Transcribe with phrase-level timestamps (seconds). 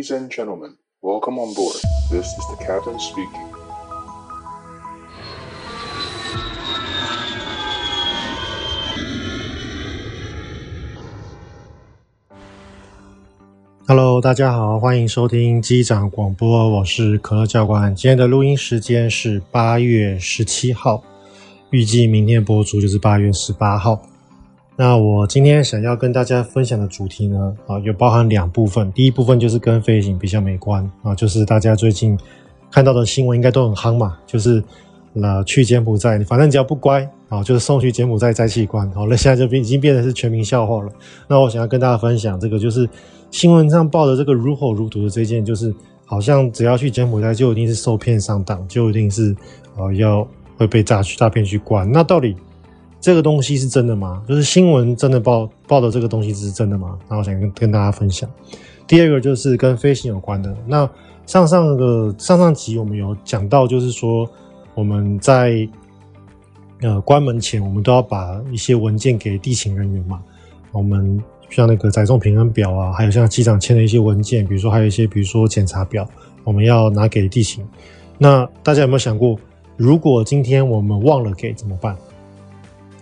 [0.00, 1.76] Ladies and gentlemen, welcome on board.
[2.10, 3.44] This is the captain speaking.
[13.86, 17.94] Hello，大家好，欢迎收听机长广播，我是可乐教官。
[17.94, 21.04] 今天的录音时间是八月十七号，
[21.68, 24.00] 预计明天播出就是八月十八号。
[24.80, 28.90] 那我今天想要跟大家分享的主题呢，啊，有包含两部分。
[28.92, 32.18] 第一部分就是跟飞行比较没关啊，就是大家最近
[32.70, 34.64] 看到的新闻应该都很夯嘛，就是
[35.12, 38.90] 那去柬埔寨，反正只要不乖啊，就是送去柬埔寨摘器官。
[38.92, 40.90] 好了，现在就已经变成是全民笑话了。
[41.28, 42.88] 那我想要跟大家分享这个，就是
[43.30, 45.74] 新闻上报的这个如火如荼的这件，就是
[46.06, 49.36] 好像只要去柬埔寨就一定是受骗上当，就一定是
[49.76, 50.26] 啊要
[50.56, 51.92] 会被诈去诈骗去关。
[51.92, 52.34] 那到底？
[53.00, 54.22] 这个东西是真的吗？
[54.28, 56.98] 就是新闻真的报报的这个东西是真的吗？
[57.08, 58.28] 然后我想跟跟大家分享。
[58.86, 60.54] 第二个就是跟飞行有关的。
[60.66, 60.88] 那
[61.24, 64.28] 上上个上上集我们有讲到，就是说
[64.74, 65.66] 我们在
[66.82, 70.20] 呃关门前，我们都要把一些文件给地勤人员嘛。
[70.72, 76.06] 我们像那个载重平衡表啊，还有像机长签的一些文件，比如说还有一些比如说检查表，
[76.44, 77.64] 我们要拿给地勤。
[78.18, 79.38] 那大家有没有想过，
[79.76, 81.96] 如果今天我们忘了给怎么办？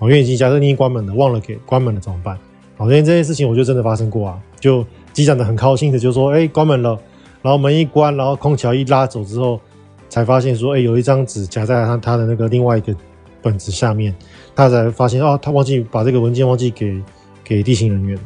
[0.00, 2.38] 哦，因为已经假设你已经关门了，忘了给关门了怎么办？
[2.76, 6.96] 好，因为这件事情我就真的发生过啊，就机长的很高兴的就说，哎，关门了，
[7.42, 9.60] 然后门一关，然后空调一拉走之后，
[10.08, 12.94] 才发现说，哎，有一张纸夹在他他的那个另外一个
[13.42, 14.14] 本子下面，
[14.54, 17.02] 他才发现哦，他忘记把这个文件忘记给
[17.42, 18.16] 给地勤人员，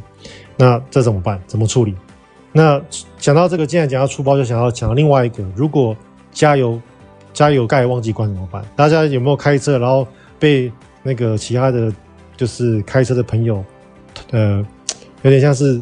[0.59, 1.41] 那这怎么办？
[1.47, 1.95] 怎么处理？
[2.53, 2.79] 那
[3.17, 5.97] 讲到这个，既然讲到出包，就想要讲到另外一个，如果
[6.31, 6.79] 加油
[7.33, 8.63] 加油盖忘记关怎么办？
[8.77, 10.07] 大家有没有开车然后
[10.39, 10.71] 被？
[11.03, 11.93] 那个其他的
[12.37, 13.65] 就是开车的朋友，
[14.31, 14.65] 呃，
[15.23, 15.81] 有点像是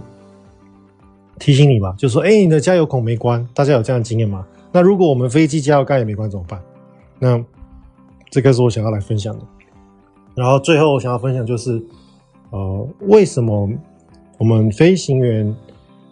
[1.39, 4.47] 提醒你吧，就说：“哎，你的加油孔没关。”大家有这样的经验吗？
[4.73, 6.61] 那如果我们飞机加油盖也没关怎么办？
[7.19, 7.45] 那
[8.31, 9.45] 这个是我想要来分享的。
[10.35, 11.83] 然后最后我想要分享就是，
[12.51, 13.69] 呃，为什么
[14.39, 15.55] 我们飞行员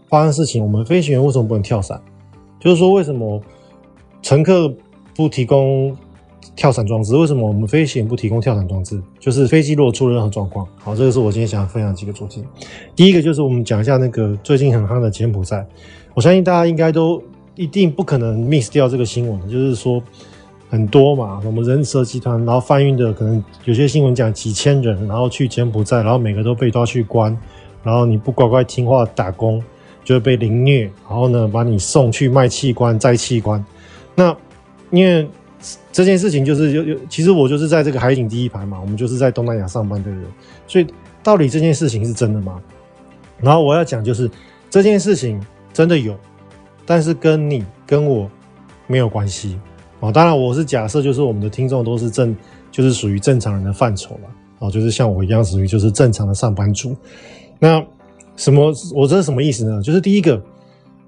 [0.09, 2.01] 发生事情，我们飞行员为什么不能跳伞？
[2.61, 3.41] 就是说，为什么
[4.23, 4.71] 乘客
[5.15, 5.97] 不提供？
[6.59, 9.01] 跳伞装置，为什么我们飞行不提供跳伞装置？
[9.21, 12.43] 就是飞机如果出了任何状况，好，这个是我今天想要分享几个主题。
[12.97, 15.65] 第一个就是我们讲一下那个最近很夯的柬埔寨，
[16.15, 17.23] 我相信大家应该都
[17.55, 20.03] 一定不可能 miss 掉这个新闻，就是说
[20.69, 27.39] 很多嘛，我们人蛇集团，然后贩运的可能有些新闻讲几千人，然后去柬埔寨，然后每个都被抓去关，
[27.85, 29.63] 然后你不乖乖听话打工
[30.03, 33.65] 就会被凌虐，然后呢把你送去卖器官摘器官，
[34.17, 34.37] 那
[34.91, 35.25] 因为。
[35.93, 40.23] 这件事情就是有有，其实我就是在这个海景第一排嘛，我们就是在东南亚上班的人，
[40.67, 40.87] 所以
[41.23, 42.61] 到底这件事情是真的吗？
[43.41, 44.31] 然后我要讲就是
[44.71, 45.41] 这件事情
[45.73, 46.17] 真的有，
[46.87, 48.31] 但是跟你跟我
[48.87, 49.59] 没有关系
[50.01, 50.13] 哦。
[50.13, 52.37] 当然我是假设就是我们的听众都是正，
[52.71, 54.29] 就是属于正常人的范畴了
[54.61, 56.97] 哦，就是像我一样属于就是正常的上班族。
[57.59, 57.85] 那
[58.37, 58.73] 什么？
[58.95, 59.83] 我这是什么意思呢？
[59.83, 60.41] 就是第一个。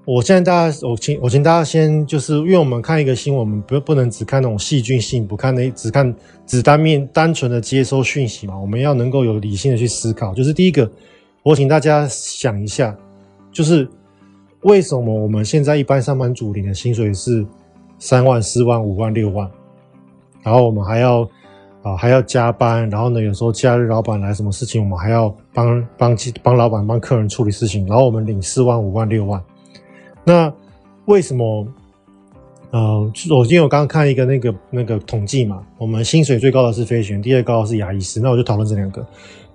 [0.03, 6.13] 我现在大家，我请我请大家先，就是因为我们看一个新闻，我们不不能只看那种细菌性，不看那只看
[6.43, 10.33] 只单面单纯的接收讯息嘛，我们要能够有理性的去思考。
[10.33, 10.89] 就是第一个，
[11.43, 12.97] 我请大家想一下，
[13.51, 13.87] 就是
[14.61, 17.45] 为什么我们现在一般上班族领的薪水是
[17.99, 19.47] 三万、四万、五万、六万，
[20.41, 21.21] 然后我们还要
[21.83, 29.39] 啊还要加班，然后呢有时候假日老板来什么事情，我们还要帮帮帮老板帮客人处理事情，然后我们领四万、五万、六万。
[30.23, 30.53] 那
[31.05, 31.67] 为什么？
[32.73, 38.21] 呃，我因为我刚刚看一个那个那个统计嘛，我们薪水最高的是飞行员，第二高的是牙医师。
[38.21, 39.05] 那我就讨论这两个，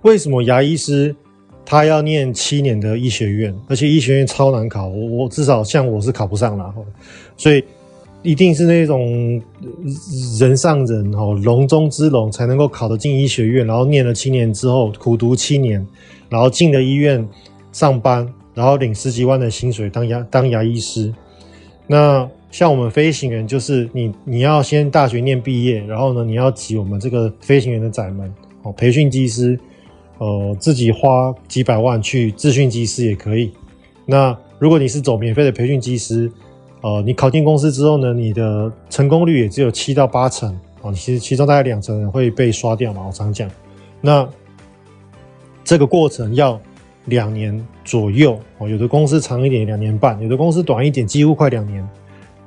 [0.02, 1.16] 为什么牙医师
[1.64, 6.74] 他要念七年的医学院，而且医学院超难考，我我至少像我是考不上了，
[7.38, 7.64] 所以
[8.22, 9.40] 一定是那种
[10.38, 15.86] 人上人哦，龙中之龙才能够考得进医学院，然后念了七年之后苦读七年，
[16.28, 17.26] 然后进了医院
[17.72, 18.30] 上班。
[18.56, 21.12] 然后领十几万的薪水当牙当牙医师，
[21.86, 28.32] 那像我们飞行员，就是你你要先大学念毕业，然后呢你要挤我们这个飞行员的窄门
[28.62, 29.60] 哦，培训机师，
[30.16, 33.52] 呃自己花几百万去自训机师也可以。
[34.06, 36.32] 那如果你是走免费的培训机师，
[36.80, 43.50] 呃你考进公司之后呢，你的成功率也只有七到八成哦，其实其中大概两成会被刷掉嘛，我常讲。
[44.00, 44.26] 那
[45.62, 46.58] 这个过程要。
[47.06, 51.86] 两年左右哦，有的公司长一点，两年半；有的公司短一点，几乎快两年。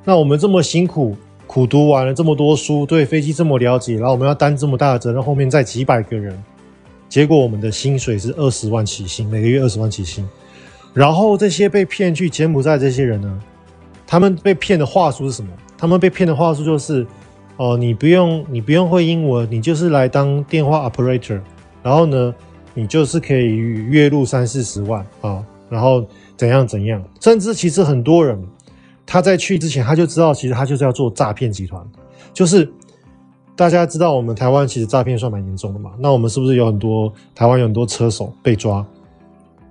[0.04, 1.14] 那我们这么辛苦
[1.46, 6.42] 苦读完了这么多书，对飞机这么了解，然后我们要担这么大的责任，后面再几百个人，
[7.08, 10.26] 结果我们的薪水是二十万起薪，每个月二十万起薪。
[10.94, 13.40] 然后这些被骗去柬埔寨这些人呢，
[14.06, 15.48] 他们被骗的话术是什么？
[15.78, 17.06] 他们被骗的话术就是，
[17.56, 21.40] 哦、你不用你不用会英文，你就是来当电话 operator，
[21.82, 22.34] 然后呢，
[22.80, 26.02] 你就是可以月入三四十万啊，然后
[26.34, 28.42] 怎样怎样，甚至其实很多人
[29.04, 31.86] 他在去之前他就知道，其实他就是要做诈骗集团，
[32.32, 32.66] 就是
[33.54, 38.82] 大家知道我们台湾其实诈骗算蛮严重的嘛，那我们是不是有很多台湾有很多车手被抓？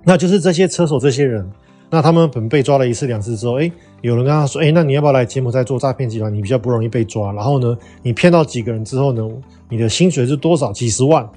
[0.04, 1.50] 那就是这些车手这些人。
[1.92, 3.68] 那他们本被抓了一次两次之后，哎，
[4.00, 6.32] 有人跟他说，哎，那你要不要来柬埔寨做诈骗集团？
[6.32, 7.32] 你比较不容易被抓。
[7.32, 9.28] 然后呢，你骗到几个人之后呢，
[9.68, 10.72] 你的薪水是多少？
[10.72, 11.28] 几十万？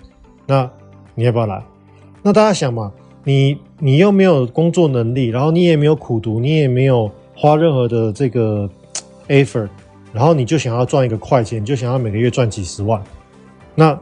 [0.45, 0.69] 那
[1.15, 1.63] 你要不要来？
[2.21, 2.91] 那大家想嘛，
[3.23, 8.69] 你你又没有工作能力，然后你也没有苦读，你也没有花任何的这个
[9.27, 9.69] effort，
[10.11, 13.01] 然后你就想要赚一个快钱，你就想要每个月赚几十万。
[13.75, 13.99] 那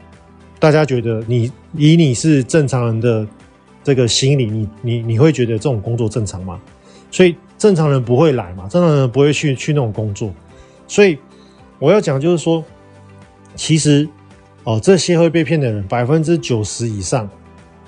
[0.60, 3.28] 大家觉得你以你是正常人的？
[3.84, 6.62] 这个心理，你你你会觉得这种工作正常吗？
[7.10, 10.32] 所以正常人不会来嘛，正常人不会去去那种工作。
[10.88, 11.18] 所以
[11.80, 12.64] 我要讲就是说，
[13.56, 14.08] 其实
[14.64, 17.30] 哦，这些会被骗的人，百分之九十以上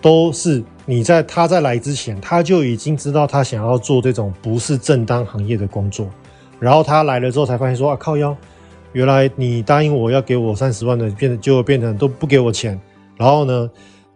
[0.02, 6.10] 都是你在他在来之前，他就已经知道他想要做这种不是正当行业的工作，
[6.60, 8.36] 然后他来了之后才发现说啊，靠腰，
[8.92, 12.80] 原来你答应我要给我三十万的，变得就变成都不给我钱，
[13.18, 13.70] 然后呢，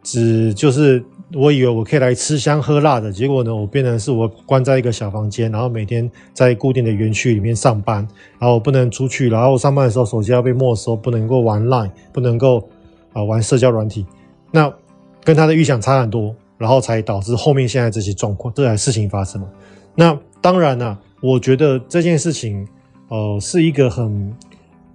[0.04, 1.04] 只就是。
[1.34, 7.98] 我以为我可以来吃香喝辣的，结果呢，我变成是我关在一个小房间，然后每天在固定的园区里面上班，
[8.40, 12.70] 然后我不能出去，然后我上班的时候手机要被没收，不能够玩 Line，不能够
[13.12, 14.06] 啊玩社交软体，
[14.52, 14.74] 那
[15.22, 19.50] 跟他的预想差很多，然后才导致后面现在这些状况，这些事情发生了。
[19.96, 22.66] 那当然呢、啊，我觉得这件事情，
[23.10, 24.34] 呃，是一个很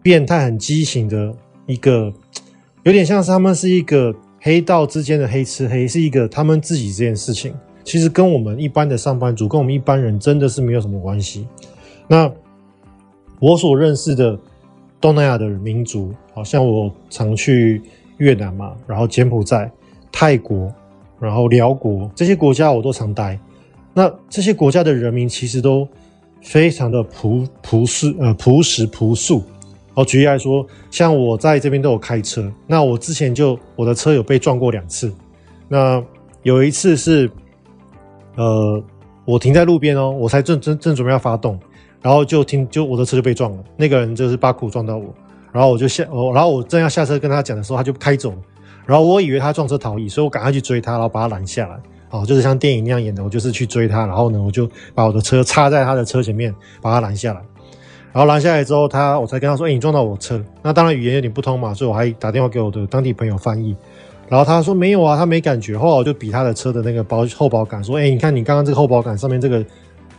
[0.02, 1.34] 变态、很畸形的
[1.66, 2.10] 一个，
[2.84, 4.14] 有点像是他们是一个。
[4.44, 7.54] 黑道之间的黑吃黑是一个他们自己这件事情，
[7.84, 11.46] 其实跟我们一般的上班族，跟我们一般人真的是没有什么关系。
[12.08, 12.28] 那
[13.38, 14.36] 我所认识的
[15.00, 17.80] 东南亚的民族，好像我常去
[18.16, 19.70] 越南嘛，然后柬埔寨、
[20.10, 20.68] 泰国，
[21.20, 23.38] 然后寮国这些国家我都常待。
[23.94, 25.86] 那这些国家的人民其实都
[26.40, 29.44] 非常的朴朴实呃朴实朴素。
[29.94, 35.12] 哦，举例来说，像我在这边都有开车，那我之前就我的车有被撞过两次。
[35.68, 36.02] 那
[36.42, 37.30] 有一次是，
[38.36, 38.82] 呃，
[39.24, 41.58] 我停在路边哦，我才正正正准备要发动，
[42.00, 45.14] 然后就听就我的车就被撞了，那个人就是把苦撞到我，
[45.52, 48.38] 然后我就下，哦，然后我正要下车跟他讲的时候，他就开走了，
[48.86, 51.78] 然后我以为他撞车逃逸，所以我赶快去追他，然后把他拦下来。
[52.10, 57.40] 哦，就是像电影那样演的，我就是去追他，然后呢，我就把我的车插在他的车前面，把他拦下来。
[58.12, 63.74] 然后拦下来之后，他我才跟他说：“哎，你撞到我车。”那当然语言有点不通嘛，所以我还打电话给我的当地朋友翻译。
[64.28, 69.64] 然后他说：“没有啊，他没感觉。”后来我就比他的车的那个保后保杆，说：“哎，你看你刚刚这个后保杆上面这个，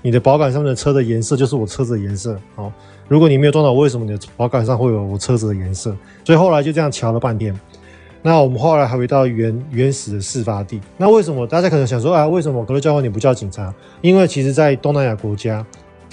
[0.01, 2.35] 你的保杆上面的车的颜色就是我车子的颜色。
[2.55, 2.73] 哦，
[3.07, 5.95] 如果你没有撞到我，为什么你的保杆上会有我车子的颜色？”
[6.25, 7.57] 所以后来就这样瞧了半天。
[8.23, 10.81] 那我们后来还回到原原始的事发地。
[10.97, 13.73] 那为什么大家可能想说啊，为什么可乐教官你不叫警察？
[14.01, 15.63] 因为其实，在东南亚国家。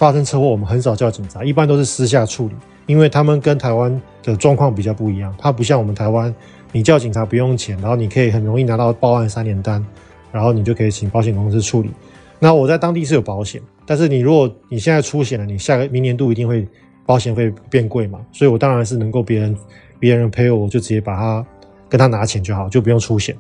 [0.01, 2.55] 发生车祸，我们很少叫警察，一般都是私下处理，
[2.87, 5.35] 因为他们跟台湾的状况比较不一样。
[5.39, 6.35] 他不像我们台湾，
[6.73, 9.85] 你叫警察不用钱，然后你可以很容易拿到报案三联单，
[10.33, 11.91] 然后你就可以请保险公司处理。
[12.39, 16.67] 那我在当地是有保险，但是你如果你现在出险了，你下个明年度一定会
[17.05, 19.55] 保险费变贵嘛，所以我当然是能够别人
[19.99, 21.47] 别人赔我，我就直接把他
[21.91, 23.37] 跟他拿钱就好，就不用出险。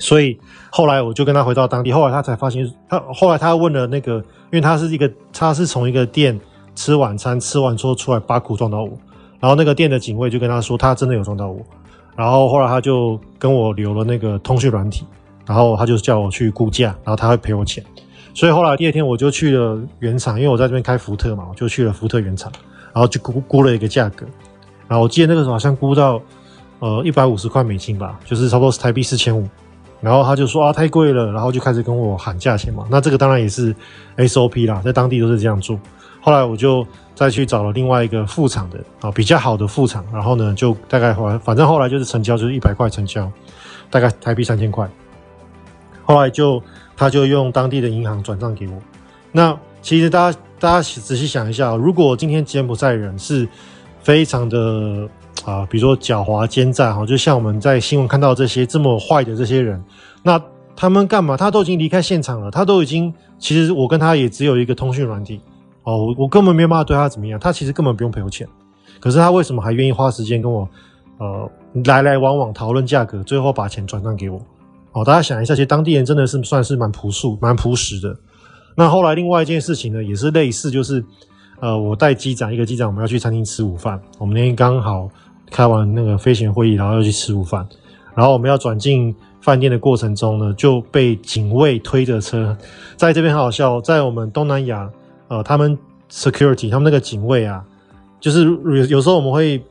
[0.00, 0.36] 所以
[0.70, 6.40] 后来我就跟他回到当地，后来他才发现，他后来他问了那个，因为他是一个，他是从一个店
[6.74, 8.90] 吃晚餐，吃完之后出来把苦撞到我，
[9.38, 11.60] 然后那个店的警卫就跟他说，他真的有撞到我，
[12.16, 15.04] 然后后来他就跟我留了那个通讯软体，
[15.46, 17.84] 然后他就叫我去估价，然后他会赔我钱，
[18.32, 22.50] 所以后来第二天我就去了原厂，因为我在这边开福特嘛，我就去了福特原厂，
[22.94, 24.24] 然后就估估了一个价格，
[24.88, 26.18] 然后我记得那个时候好像估到
[26.78, 29.46] 呃一百五十块美金吧，就是差不多是台币四千五。
[30.00, 32.86] 然后他就说啊，太贵了，然后就开始跟我喊价钱嘛。
[32.90, 33.74] 那这个当然也是
[34.16, 35.78] SOP 啦，在当地都是这样做。
[36.20, 40.04] 后来我就再去找了另外一个副厂的啊，比较好的副厂。
[40.12, 43.30] 然后呢，就大概后来反正后来就是成交，就是一百块成交，
[43.90, 44.88] 大概台币三千块。
[46.04, 46.62] 后来就
[46.96, 48.74] 他就用当地的银行转账给我。
[49.32, 53.46] 那其实大家大家仔细想一下，如果今天柬埔寨人是
[54.02, 55.08] 非常的。
[55.44, 59.82] 啊，比如说狡猾奸诈哈，就像我们在新闻看到这些这么坏的这些人，
[60.22, 60.40] 那
[60.76, 61.36] 他们干嘛？
[61.36, 65.40] 他都已经离开现场了，他都已经，其实我跟他也只有一个通讯软体，
[65.82, 68.46] 哦，我我根本没有办法对他怎么样，他其实根本不用赔我钱，
[68.98, 70.68] 可是他为什么还愿意花时间跟我，
[71.18, 71.50] 呃，
[71.84, 74.40] 来来往往讨论价格，最后把钱转账给我？
[74.92, 78.16] 哦，大家想一下，其实当地人真的是算是蛮朴素、蛮朴实的。
[78.76, 81.04] 那后来另外一件事情呢，也是类似，就是
[81.60, 84.00] 呃，我带机长一个机长，我们要去餐厅吃午饭。
[84.18, 85.08] 我们那天刚好
[85.50, 87.66] 开完那个飞行会议，然后要去吃午饭。
[88.14, 92.56] 然后我们要转进饭店的过程中呢，就被警卫推着车，
[92.96, 94.90] 在这边很好笑，在我们东南亚，
[95.28, 95.78] 呃，他们
[96.10, 97.64] security 他们那个警卫啊，
[98.18, 99.62] 就是有有时候我们会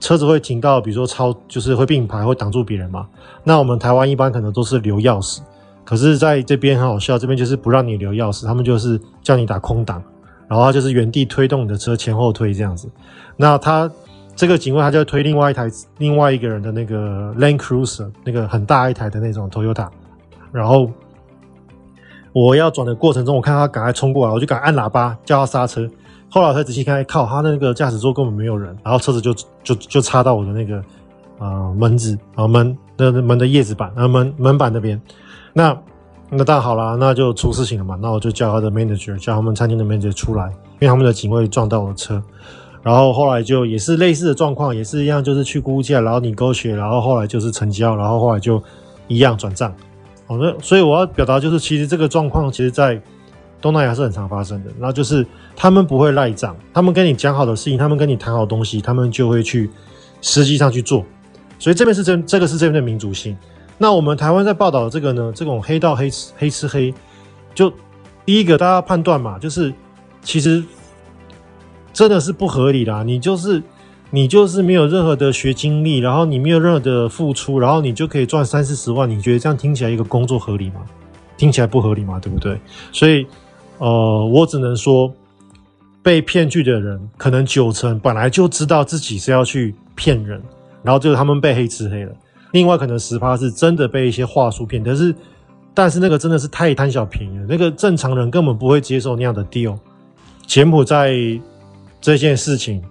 [0.00, 3.08] 车子会停到，比如说超就是会并排会挡住别人嘛。
[3.42, 5.40] 那我们台湾一般可能都是留钥匙，
[5.82, 10.00] 可是在这边很好笑，这边就是不让你留钥匙，他们就是叫你打空档，
[10.46, 12.88] 然后他就是原地推动你的车前后推这样子。
[13.34, 13.90] 那他。
[14.38, 15.68] 这个警卫他就推另外一台
[15.98, 19.88] 另外一个人的那个 Land Cruiser，那个很大一台的那种 Toyota，
[20.52, 20.88] 然后
[22.32, 25.90] 我要转的过程中，我看他赶快冲过来，我就赶快按喇叭叫他刹车。
[26.30, 30.80] 后来我才仔细看，靠，他那个驾驶座根本没有人，然后车子就就就插到我的那个
[31.38, 35.02] 呃门子啊门那门的叶子板啊门门板那边。
[35.52, 35.76] 那
[36.30, 37.98] 那当然好了，那就出事情了嘛。
[38.00, 40.46] 那我就叫他的 manager，叫他们餐厅的 manager 出来，
[40.78, 42.22] 因为他们的警卫撞到我的车。
[42.82, 48.62] 然后后来就也是类似的状况，也是一样，就是去估价，然后你勾选，然后后来就是成交，然后后来就
[49.08, 49.74] 一样转账。
[50.26, 53.00] 好，那所以我要表达就是，其实这个状况其实在
[53.60, 54.70] 东南亚是很常发生的。
[54.78, 59.68] 然后就是他们不会赖账，他们跟你讲好的事情，他们跟你谈好东西，他们就会去
[60.22, 61.04] 实际上去做。
[61.58, 63.36] 所以这边是这这个是这边的民主性。
[63.76, 66.94] 那我们台湾在报道的这个呢，这种黑道黑吃黑吃黑，
[67.54, 67.72] 就
[68.24, 69.74] 第一个大家判断嘛，就是
[70.22, 70.64] 其实。
[71.98, 73.02] 真的是不合理啦！
[73.02, 73.60] 你就是
[74.10, 79.10] 你就是没有任何的学经历，然后你没有任何的付出，然后你就可以赚三四十万。
[79.10, 80.82] 你觉得这样听起来一个工作合理吗？
[81.36, 82.56] 听起来不合理嘛，对不对？
[82.92, 83.26] 所以，
[83.78, 85.12] 呃，我只能说，
[86.00, 90.40] 被骗去的人可能九成本来就知道自己是要去骗人，
[90.84, 92.12] 然后就是他们被黑吃黑了。
[92.52, 95.12] 另外可能十趴是真的被一些话术骗，但是
[95.74, 99.76] 但是那个真的是太贪小便宜了，那个正常人根本不会接受那样的 deal。
[100.46, 101.12] 柬埔寨。
[102.00, 102.82] 这件事情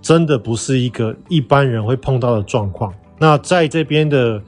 [0.00, 2.92] 真的不是一个一般人会碰到的状况。
[3.18, 4.42] 那在这边的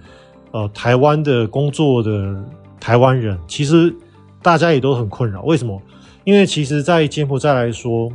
[0.50, 2.34] 呃台湾的工作的
[2.80, 3.94] 台湾人，其实
[4.42, 5.42] 大家也都很困扰。
[5.42, 5.80] 为什么？
[6.24, 8.10] 因为其实，在柬埔寨来说，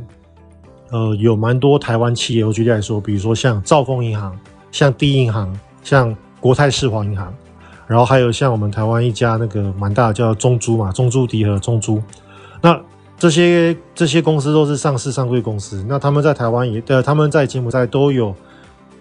[0.90, 2.44] 呃，有蛮多台湾企业。
[2.44, 4.38] 我举例来说，比如说像兆丰银行、
[4.70, 7.34] 像第一银行、像国泰世华银行，
[7.86, 12.02] 然后还有像我们台湾一家那个蛮大的叫中珠嘛，中珠迪和中珠。
[12.60, 12.78] 那
[13.22, 18.34] 这些这些公司都是上市上柜公司，那他们在台湾也，对，他们在柬埔寨都有，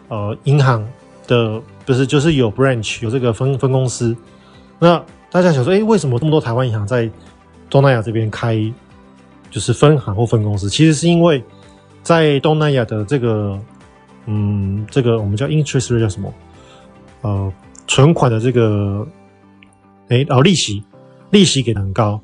[0.09, 0.87] 呃，银行
[1.25, 4.15] 的不是就是有 branch 有这个分分公司。
[4.77, 7.09] 那大家想说，哎，为什么这么多台湾银行在
[7.67, 8.55] 东南亚这边开
[9.49, 10.69] 就是分行或分公司？
[10.69, 11.43] 其实是因为
[12.03, 13.59] 在东南亚的这个，
[14.27, 16.31] 嗯，这个我们叫 interest rate 叫什么？
[17.21, 17.51] 呃，
[17.87, 19.03] 存款的这个，
[20.09, 20.83] 哎，哦，利息，
[21.31, 22.21] 利息给的很高。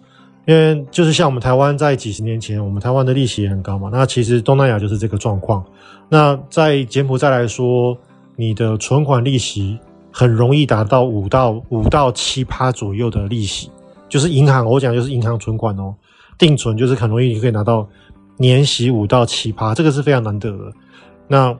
[0.47, 3.89] 因为就是像我们台湾在几十年前，我们台湾的利息也很高嘛。
[3.91, 5.61] 那其实东南亚就是这个状况。
[6.07, 7.97] 那在柬埔寨来说，
[8.37, 9.77] 你的存款利息
[10.09, 13.69] 很容易达到五到五到七趴左右的利息，
[14.07, 15.93] 就是银行，我讲就是银行存款哦，
[16.37, 17.85] 定存就是很容易你可以拿到
[18.37, 20.71] 年息五到七趴，这个是非常难得的。
[21.27, 21.53] 那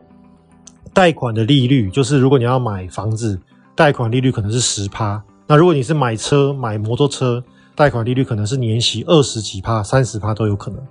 [0.93, 3.37] 贷款的利率就是如果你要买房子，
[3.75, 5.21] 贷款利率可能是十趴。
[5.45, 7.43] 那如果你是买车买摩托车，
[7.77, 10.81] 贷款利率可能是年息二十几趴、三十趴都有可能，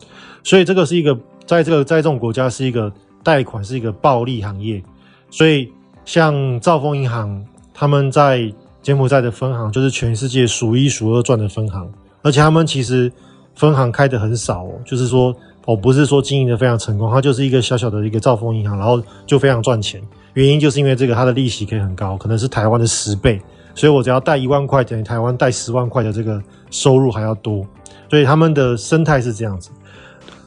[0.45, 2.93] 所以这个是一个在这个在这种国家是一个
[3.25, 4.81] 贷款是一个暴利行业，
[5.28, 5.69] 所以
[6.05, 13.12] 像兆丰银行他们在柬埔寨的分行就是全世界数一数二赚的分行，而且他们其实
[13.57, 20.00] 分行开的很少哦，就是说我不是说经营的非常成功，它就是一个小小的一个兆丰银行，然后就非常赚钱，
[20.35, 23.43] 原因就是因为这个它的利息可以很高，可能是台湾的十倍。
[23.76, 27.64] 所以我只要贷一万块，等于台湾贷十万块的这个收入还要多，
[28.11, 29.71] 所以他们的生态是这样子。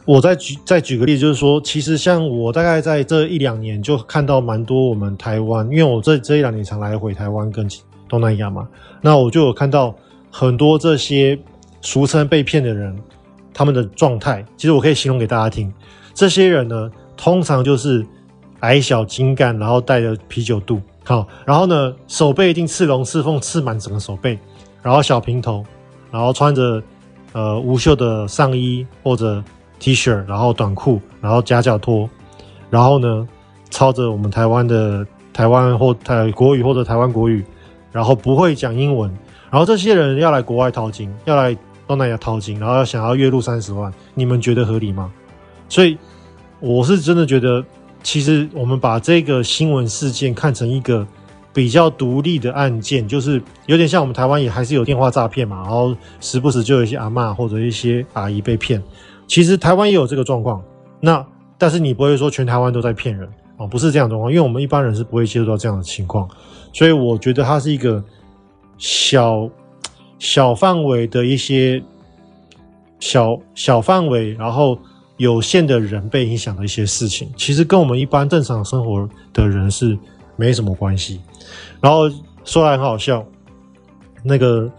[0.04, 7.70] 我再举再举个例子，就是说，其实像我大概在这一两年就看到蛮多我们台湾，因为我这这一两年常来回台湾跟
[8.08, 8.68] 东南亚嘛，
[9.02, 9.96] 那我就有看到
[10.32, 11.38] 很多这些
[11.82, 12.98] 俗称被骗的人，
[13.54, 15.72] 他们的状态，其实我可以形容给大家听。
[16.16, 18.04] 这些人呢，通常就是
[18.62, 20.82] 矮小精干，然后带着啤酒肚。
[21.06, 24.38] 好，然后呢，手背一定刺龙刺凤刺满整个手背，
[24.84, 25.66] 然后小平头，
[26.12, 26.84] 然后穿着
[27.34, 29.44] 呃无袖的上衣或者
[29.80, 32.08] T 恤，然后短裤，然后夹脚拖，
[32.70, 33.28] 然后呢，
[33.72, 35.04] 操着我们台湾的
[35.34, 37.44] 台湾或台国语或者台湾国语，
[37.92, 39.10] 然后不会讲英文，
[39.50, 45.12] 然后这些人要来国外淘金，要来东南亚淘金，然后要想要月入三十万，你们觉得合理吗？
[45.68, 45.98] 所以
[46.60, 47.66] 我是真的觉得。
[48.02, 51.06] 其实我们把这个新闻事件看成一个
[51.54, 58.82] 比较独立的案件，就是有点像我们台湾也还是有电话诈骗嘛，然后时不时就有一些阿嬷或者一些阿姨被骗。
[59.28, 60.64] 其实台湾也有这个状况，
[61.00, 61.26] 那
[61.58, 63.28] 但是你不会说全台湾都在骗人
[63.58, 66.28] 哦，不是这样状况，因为我们一般人是不会接触到这样的情况，
[66.74, 68.04] 所以我觉得它是一个
[68.78, 69.50] 小
[70.18, 71.84] 小范围的一些
[73.00, 74.80] 小小范围，然后
[75.20, 79.98] 有限的人被影响的一些事情，其实跟我们一般正常生活的人是
[80.38, 81.20] 没什么关系。
[81.82, 82.10] 然后
[82.46, 83.24] 说来很好笑，
[84.24, 84.72] 那个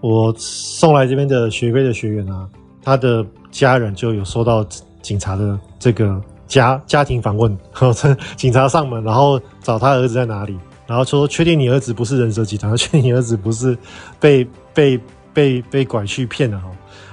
[0.00, 2.48] 我送来这边的学费的学员啊，
[2.82, 4.64] 他的家人就有收到
[5.02, 7.92] 警察的这个家家庭访问，然 后
[8.36, 10.56] 警察上门，然后找他儿子在哪里，
[10.86, 13.76] 然后说确定你儿子不是人蛇集团，确定你儿子不是
[14.20, 15.00] 被被
[15.34, 16.70] 被被拐去骗的哈，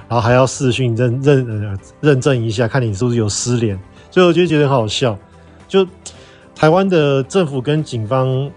[0.08, 3.78] 然后还要视讯认认呃认证一下，看你是不是有失联，
[4.10, 5.16] 所以我就觉得很好笑，
[5.68, 5.86] 就
[6.54, 8.50] 台湾的政府跟警方。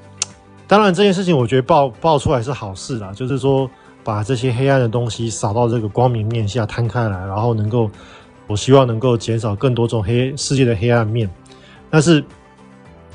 [0.67, 3.69] 当然，这件事情我觉得爆爆出来是好事啦，就是说
[4.05, 7.91] 把这些黑暗的东西扫到这个光明面下摊开来，然后能够，
[8.47, 11.29] 我希望能够减少更多种黑世界的黑暗面。
[11.89, 12.23] 但是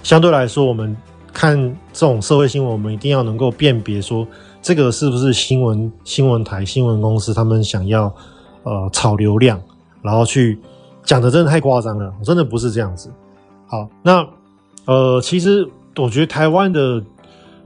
[0.02, 0.94] 相对来说，我们
[1.32, 1.56] 看
[1.94, 4.28] 这种社会新闻，我们一定要能够辨别说
[4.66, 8.12] 这个是不是新闻新闻台、新闻公司他们想要
[8.64, 9.62] 呃炒流量，
[10.02, 10.58] 然后去
[11.04, 13.08] 讲的真的太夸张了，我真的不是这样子。
[13.68, 14.26] 好，那
[14.86, 17.00] 呃，其实我觉得台湾的。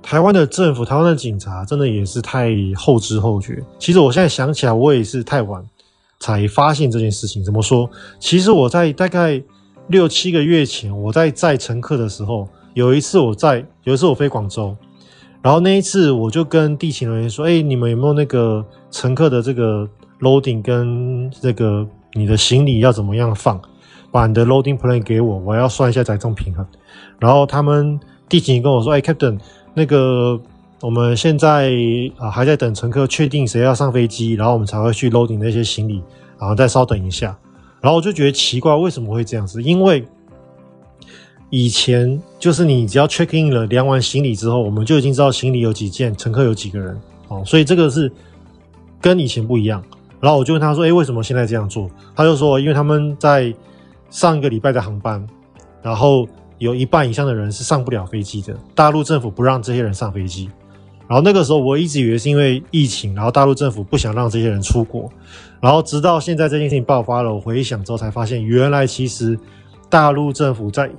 [0.03, 3.63] 台湾的政府、台湾的警察真的也是太后知后觉。
[3.79, 5.63] 其实我现在想起来，我也是太晚
[6.19, 7.45] 才发现这件事情。
[7.45, 7.89] 怎么说？
[8.19, 9.43] 其实我在大概
[9.89, 14.75] 六七个月前，我在载乘客的时候，有一次我在，有一次我飞广州，
[15.43, 19.89] 然后那一次我就跟地勤人员说：“哎，你们有没有那个乘客的这个
[20.21, 23.61] loading 跟这个你的行李要怎么样放？
[24.11, 26.67] 把你的 loading plan 给我，我要算一下载重平衡。”
[27.19, 29.39] 然后他们地勤跟我说：“哎，Captain。”
[29.73, 30.39] 那个，
[30.83, 31.71] 我们现在
[32.19, 36.03] 啊还在等乘客确定谁要上飞机，然后我们才会去 loading 那些行李，
[36.39, 37.39] 然后再稍等一下。
[37.81, 39.63] 然后我就觉得奇怪，为什么会这样子？
[39.63, 40.05] 因为
[41.51, 48.11] 以前就是你只要 check in 了，量完行李之后，我们就已经知道行李有几件，乘客有几个人哦，所以这个是
[49.01, 49.85] 跟以前不一样。
[50.21, 53.55] 然后我就问他说：“诶，为什么现在这样做？”他就说：“因为他们在
[54.09, 55.27] 上一个礼拜的航班，
[55.83, 56.27] 然后。”
[56.61, 60.51] 有一半以上的人是上不了飞机的，大陆政府不让这些人上飞机。
[61.09, 65.11] 然后那个时候我一直以为是因为疫情，然后大陆政府不想让这些人出国。
[65.59, 69.39] 然后直到现在这件事情爆发了，我回想之后才发现，原来其实
[69.89, 70.91] 大陆政府在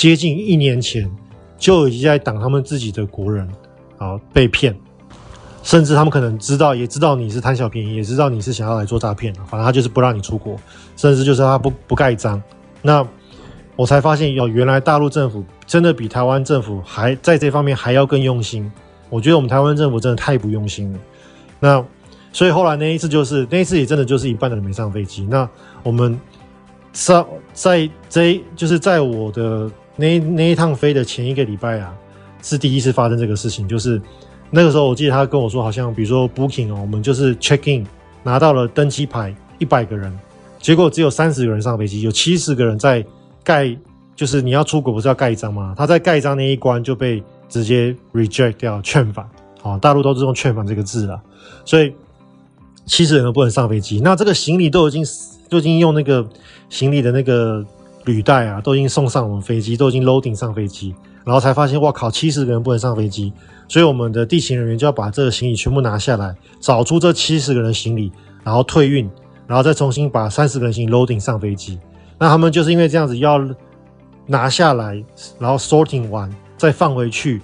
[0.00, 1.14] 接近一年前
[1.58, 3.46] 就已经在挡他们自己的国人
[3.98, 4.74] 啊被骗，
[5.62, 10.56] 甚至他们可能知道，也知道你是贪小便宜，也知道你是想要来做诈骗，反正他就是不让你出国，
[10.96, 12.42] 甚至就是他不不盖章。
[12.80, 13.06] 那
[13.76, 18.72] 我才发现，哟，原来大陆政府真的比台湾政府还在这方面还要更用心。
[19.10, 20.98] 我觉得我们台湾政府真的太不用心了。
[21.58, 21.84] 那
[22.32, 25.26] 所以后来那一次就是那一次也真的就是一半的人没上飞机。
[25.28, 25.46] 那
[25.82, 26.18] 我们
[26.94, 31.94] 上在这就是在我的那那一趟飞的前一个礼拜啊，
[32.42, 33.68] 是第一次发生这个事情。
[33.68, 34.00] 就是
[34.50, 37.86] 那个时候我记得他跟我说，好像比如说 booking 哦，我们就是 check in
[38.22, 40.12] 拿到了登机牌一百个人，
[40.58, 43.04] 结果只有三十个人上飞机，有七十个人在。
[43.42, 43.74] 盖
[44.14, 45.74] 就是你要出国不是要盖章吗？
[45.74, 49.26] 他在盖章那一关就被直接 reject 掉，劝返。
[49.62, 51.18] 哦，大陆都是用劝返这个字了，
[51.64, 51.90] 所以
[52.84, 53.98] 七十人都不能上飞机。
[53.98, 55.02] 那这个行李都已经
[55.48, 56.24] 都已经用那个
[56.68, 57.64] 行李的那个
[58.04, 63.32] 履带啊，都已经送上我们飞机，都已经 loading 上飞机，然后才发现哇靠，七十个人不能上飞机，
[63.68, 68.10] 所以我们的地勤人员就要把这个行李全部拿下来，找出这七十个人行李，
[68.42, 69.08] 然后退运，
[69.46, 71.78] 然后再重新把三十个人行李 loading 上飞机。
[72.18, 73.40] 那他们就是因为这样子要
[74.26, 75.02] 拿下来，
[75.38, 77.40] 然后 sorting 完再放回去，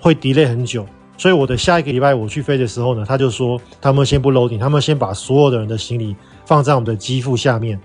[0.00, 0.86] 会 delay 很久。
[1.18, 7.78] 所以我的下一个礼拜我去飞的时候呢，他就说他们先不 loading，他们先把所有的人的行李放在我们的机腹下面，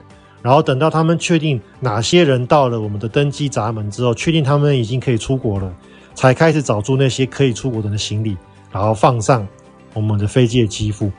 [0.46, 5.74] 然后等到他们确定哪些人到了我们的登机闸门之后，确定他们已经可以出国了，
[6.14, 8.38] 才开始找出那些可以出国的人的行李，
[8.72, 9.48] 然后放上
[9.96, 11.12] 我们的飞机的机腹。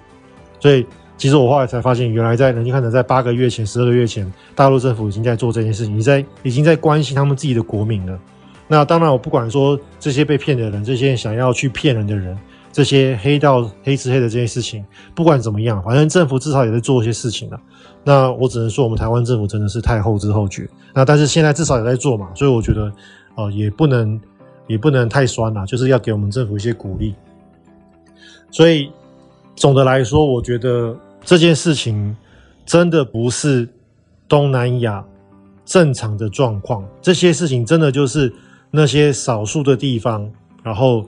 [0.61, 0.87] 所以。
[1.19, 8.21] 其实我后来才发现，原来在人家看着在八个月前、十二个月前，大陆政府已经在做这件事情，已在已经在关心他们自己的国民了。
[8.69, 12.39] 那当然，我不管说这些被骗的人，这些想要去骗人的人，
[12.77, 14.85] 这些黑道黑吃黑的这些事情，
[15.15, 17.59] 不管怎么样，反正政府至少也在做一些事情了。
[18.05, 20.69] 那我只能说，我们台湾政府真的是太后知后觉。
[20.93, 22.93] 那但是现在至少也在做嘛，所以我觉得，
[23.35, 24.21] 哦、也不能
[24.67, 27.15] 也不能太酸了，就是要给我们政府一些鼓励。
[28.51, 28.91] 所以
[29.55, 30.95] 总的来说，我觉得。
[31.25, 32.17] 这件事情
[32.65, 33.69] 真的不是
[34.29, 35.05] 东南亚
[35.65, 38.33] 正常的状况，这些事情真的就是
[38.71, 40.31] 那些少数的地方，
[40.63, 41.05] 然后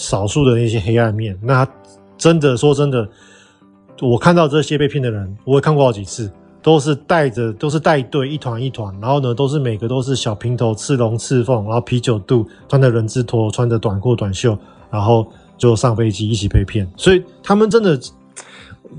[0.00, 1.38] 少数的那些黑暗面。
[1.42, 1.68] 那
[2.16, 3.06] 真的说真的，
[4.00, 6.30] 我看到这些被骗的人，我也看过好几次，
[6.62, 14.56] 都是带着，都是带队，一团一团，然后呢，都是每个都是小平头、刺龙、刺凤，然后啤酒肚，穿着人字拖，穿着短裤短袖，
[14.90, 15.26] 然后
[15.58, 16.90] 就上飞机一起被骗。
[16.96, 18.00] 所以他们真的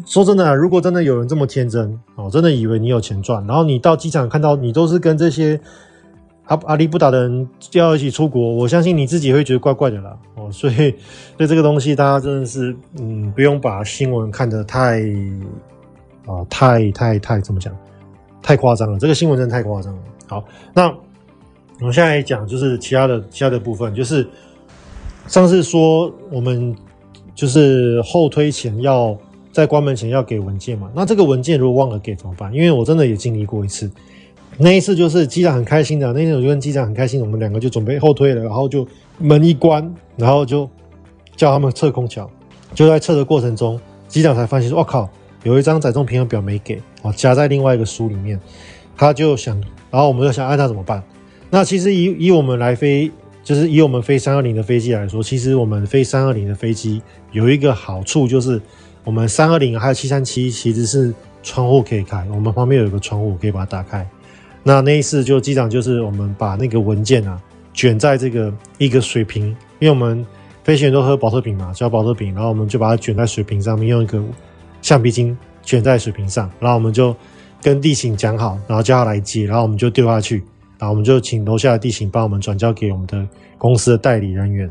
[0.06, 5.60] 说真的，如果真的有人这么天真哦，真的以为你有钱赚，然后你到机场看到你都是跟这些
[6.52, 10.52] 阿阿里不达的人要一起出国，我相信你自己会觉得怪怪的啦哦。
[10.52, 10.94] 所以
[11.38, 15.02] 对这个东西，大家真的是嗯，不用把新闻看得太。
[16.28, 17.76] 啊、太太太怎么讲？
[18.44, 20.00] 太夸张了，这个新闻真的太夸张了。
[20.28, 20.88] 好，那
[21.80, 24.26] 我们现在来讲就是其他的其他的部分，就是
[25.28, 26.74] 上次说我们
[27.34, 29.18] 就是后推前要
[29.52, 32.54] 在关门前要给文件嘛，那这个文件如果忘了给怎么办？
[32.54, 33.92] 因为我真的也经历过一次，
[34.62, 40.70] 那一次就是机长很开心的，那天我就跟机长很开心，我们两个就准备后退了，然后就门一关，然后就
[41.36, 42.30] 叫他们测空桥，
[42.76, 45.10] 就在测的过程中，机长才发现说：“我靠！”
[45.44, 48.40] 有一张载重平衡表没给啊，夹在另外一个书里面，
[48.96, 51.02] 他就想，然后我们就想，按他怎么办？
[51.50, 53.12] 那其实以以我们来飞，
[53.44, 58.62] 就是以我们飞三二零的飞机来说，其实我们飞三二零的飞机有一个好处，就是
[59.04, 64.08] 我们三二零还有七三七其实是窗户可以开，我们旁边有一个窗户可以把它打开。
[64.64, 67.42] 那那一次就机长就是我们把那个文件啊
[67.74, 69.48] 卷在这个一个水瓶，
[69.80, 70.26] 因为我们
[70.64, 74.22] 飞行员都喝保特瓶嘛，叫保特瓶，然后我们就把它卷在水瓶上面，用一个。
[74.84, 77.16] 橡皮筋卷在水瓶上，然后我们就
[77.62, 80.38] 跟地勤讲好，然后叫他来接，然后我们就丢下去，
[80.80, 83.24] 然后我们就请楼下的地勤帮我们转交给我们的
[83.60, 84.68] 公司的代理人员，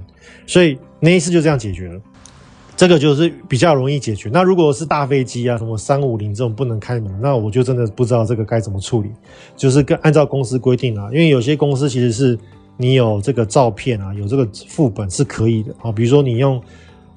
[0.49, 2.01] 所以那一次就这样解决了。
[2.77, 4.31] 这个就是比较容易解决。
[4.33, 9.11] 那如果是大飞机啊，什么三五零这种不能开门，那我就真的不知道这个该怎么处理。
[9.57, 12.39] 就是跟按照公司规定啊，因为有些公司其实是
[12.77, 16.63] 你有这个照片啊，有这个副本是可以的啊，比如说你用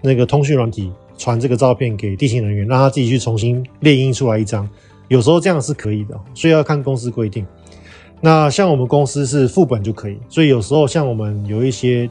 [0.02, 0.92] 那个通讯软体。
[1.16, 4.68] 传这个照片给地勤人员，让他自己去重新列印出来一张。
[5.10, 7.46] 有时候这样是可以的，所以要看公司规定。
[8.20, 12.10] 那像我们公司是副本就可以，所以有时候像我们有一些，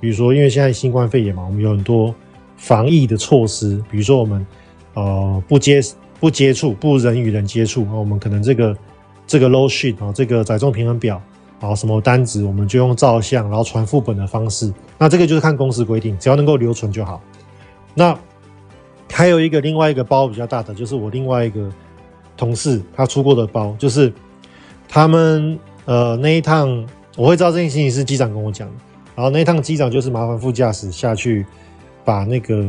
[0.00, 2.12] 比如说因为现在新冠肺炎嘛，我们有很多
[2.58, 4.46] 防疫的措施，比如说我们
[4.92, 5.80] 呃不接
[6.20, 8.76] 不接触不人与人接触，我们可能这个
[9.26, 11.22] 这个 low sheet 啊，这个载重平衡表
[11.60, 14.70] 啊，什么单子，我们就用照相然后传副本的方式。
[14.98, 17.22] 那这个就是看公司规定，只要能够留存就好。
[17.94, 18.18] 那
[19.10, 21.70] 还有一个另外一个包比较大的，就是我另外一个
[22.36, 24.12] 同事他出过的包，就是
[24.88, 28.74] 他们呃那一趟我会知道这件事情是机长跟我讲的，
[29.14, 31.46] 然后那一趟机长就是麻烦副驾驶下去
[32.08, 32.64] 把那个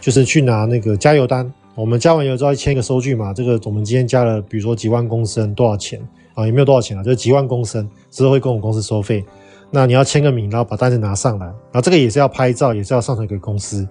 [0.00, 6.00] 就是去拿那个加油单，我们加完油之后签一个收据嘛，这个我们今天加了比如说几万公升多少钱
[6.34, 9.24] 啊，也没有多少钱啊，就是几万公升之后会跟我们公司收费，
[9.68, 13.84] 那你要签个名，然后把单子拿上来，然后这个也是要拍照，也是要上传给公司。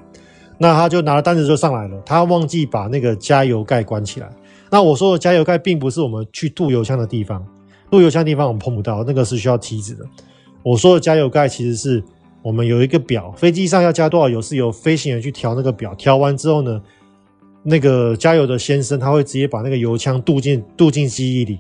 [0.58, 4.30] 那他就拿了单子就上来了，他忘记把那个加油盖关起来。
[4.70, 7.46] 那我说的加油盖并不是我们去渡油箱的地方，
[7.90, 10.06] 渡油箱的地方我们碰不到，那个是需要梯子的。
[10.64, 12.02] 我说的加油盖其实是
[12.42, 16.82] 我们有一个表，飞机上要加多少油是由飞行员去调那个表，调完之后呢，
[17.64, 21.60] 那个加油的先生他会直接把那个油枪渡进渡进机翼里，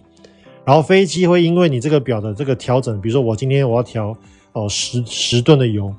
[0.65, 4.15] 然后飞机会因为你这个表的这个调整，比如说我今天我要调
[4.53, 5.93] 哦十十吨的油，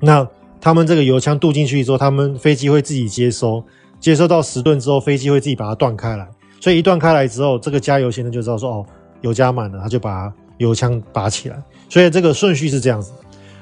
[0.00, 0.28] 那。
[0.58, 3.62] 他们这个油枪镀进去之后，他们飞机会自己接收，
[4.00, 6.26] 接收到十吨之后，飞机会自己把它断开来。
[6.60, 8.86] 所以一断开来之后，这个加油先生就知道说哦，
[9.20, 11.62] 油加满了，他就把油枪拔起来。
[11.88, 13.12] 所以这个顺序是这样子。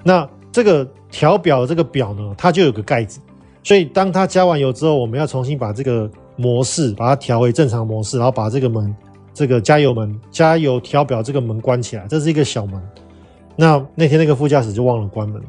[0.05, 3.19] 那这个调表的这个表呢，它就有个盖子。
[3.63, 8.95] 所以当它加完油之后，我们要重新把这个模式把它调回正常模式，然后把这个门，
[9.33, 12.07] 这个加油门、加油调表这个门关起来。
[12.07, 12.81] 这是一个小门。
[13.57, 15.41] 那那天那个副驾驶就忘了关门。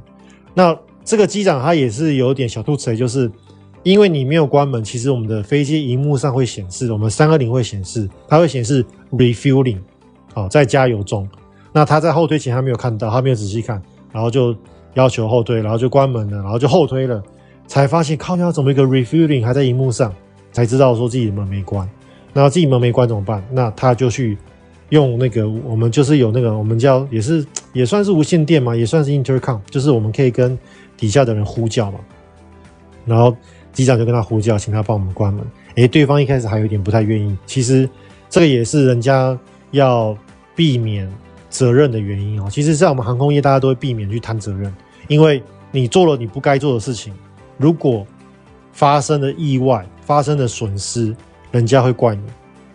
[0.54, 3.30] 那这个机长他也是有点小肚贼，就是
[3.84, 9.80] 因为你没有关门，其实我们的飞机荧幕上会显示，我们三二零会显示，它会显示 refueling，
[10.34, 11.28] 好，在加油中。
[11.74, 13.82] 那他在后推前他没有看到，他没有仔细看，
[14.16, 14.56] 然后就
[14.94, 17.22] 要求后退，然后就关门了，然后就后退了，
[17.68, 20.14] 才发现靠，要怎么一个 refueling 还在荧幕上，
[20.54, 21.86] 才知道说自己的门没关。
[22.32, 23.44] 那自己门没关怎么办？
[23.52, 24.38] 那他就去
[24.92, 30.58] 用那个，我们就是有那个，我们叫也是也算是无线电嘛，也算是 intercom，就是我们可以跟。
[30.98, 32.00] 底下的人呼叫嘛，
[33.06, 33.36] 然后
[33.74, 35.46] 机长就跟他呼叫，请他帮我们关门。
[35.76, 37.38] 诶，对方一开始还有点不太愿意。
[37.46, 37.90] 其实
[38.30, 39.38] 这个也是人家
[39.72, 40.18] 要
[40.56, 41.06] 避免
[41.58, 42.48] 责任的原因哦。
[42.50, 44.74] 其实，在我们航空业，大家都会避免去谈责任，
[45.08, 45.42] 因为
[45.72, 47.14] 你做了你不该做的事情，
[47.58, 48.06] 如果
[48.72, 51.16] 发生了意外，发生了损失，
[51.52, 52.22] 人家会怪你。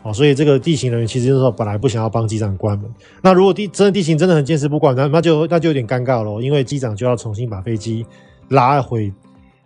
[0.03, 2.91] 哦，所以这个地勤人员其实就是说，本来不想要帮机长关门。
[3.21, 8.07] 那如果地真的地勤真的很见死不管，那那就那就有点尴尬了，因为机长就要重新把飞机
[8.49, 9.13] 拉回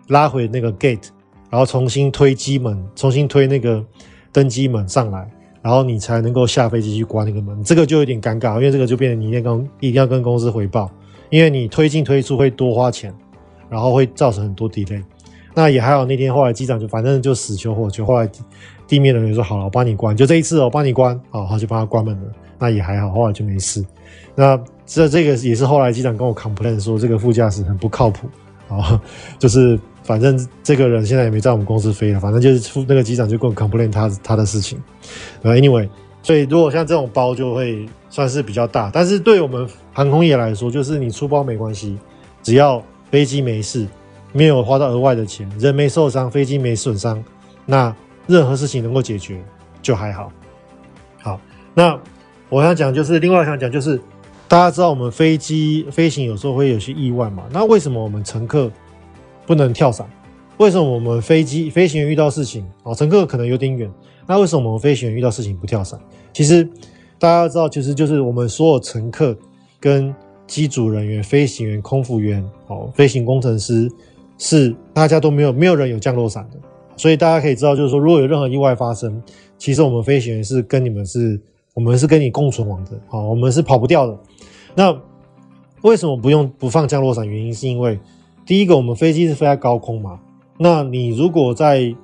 [0.08, 1.08] 拉回那个 gate，
[1.50, 3.84] 然后重新推机门，重新推那个
[4.32, 5.30] 登机门上来，
[5.64, 10.90] 然后你才能够下飞机去关那个门，这个就有点尴尬，因为这个就变成你一定一定要跟公司回报，
[11.30, 13.10] 因为你推进推出会多花钱，
[13.70, 15.02] 然后会造成很多 delay。
[15.54, 18.30] 那也还好，那天后来机长就反正就死求活求，后来
[18.86, 23.82] 地面的人说好了，我帮你关，就这一次，我帮你关，好，他就帮他关门了，那也还好，后来就没事。
[24.34, 28.28] 那这这个也是后来机长跟我 complain 说这个副驾驶很不靠谱
[28.68, 29.00] 啊，
[29.38, 29.80] 就是。
[30.04, 34.78] 反正这个人现在也没在我们公司飞了，反正就是出那个机长就跟我 complain 他他的事情。
[35.42, 35.88] 呃，anyway，
[36.22, 41.98] 所以如果像这种包就会算是比较大，但是对我们航空业来说，就是你出包没关系，
[42.42, 43.86] 只要飞机没事，
[44.32, 47.24] 没有花到额外的钱，人没受伤，飞机没损伤，
[47.64, 47.94] 那
[48.26, 49.42] 任何事情能够解决
[49.80, 50.30] 就还好。
[51.22, 51.40] 好，
[51.72, 51.98] 那
[52.50, 53.98] 我想讲就是另外想讲就是，
[54.46, 58.70] 大家知道我们飞机飞行有时候会有些意外嘛，那为什么我们乘客？
[59.46, 60.08] 不能跳伞？
[60.58, 62.94] 为什么我们飞机飞行员遇到事情啊？
[62.94, 63.90] 乘客可能有点远，
[64.24, 65.98] 那为什么我们飞行员遇到事情不跳伞？
[66.32, 66.62] 其实
[67.18, 69.36] 大家要知道，其实就是我们所有乘客
[69.80, 70.14] 跟
[70.46, 73.90] 机组人员、飞行员、空服员、哦，飞行工程师
[74.38, 76.58] 是大家都没有没有人有降落伞的，
[76.96, 79.20] 所以大家可以知道，就是说如果有任何意外发生，
[79.58, 81.40] 其实我们飞行员是跟你们是，
[81.74, 84.16] 我们是跟你共存亡的，好，我们是跑不掉的。
[84.76, 84.96] 那
[85.82, 87.28] 为什么不用不放降落伞？
[87.28, 87.98] 原因是因为。
[88.46, 90.20] 第一个，我们飞机是飞在高空嘛，
[90.58, 91.94] 那你如果在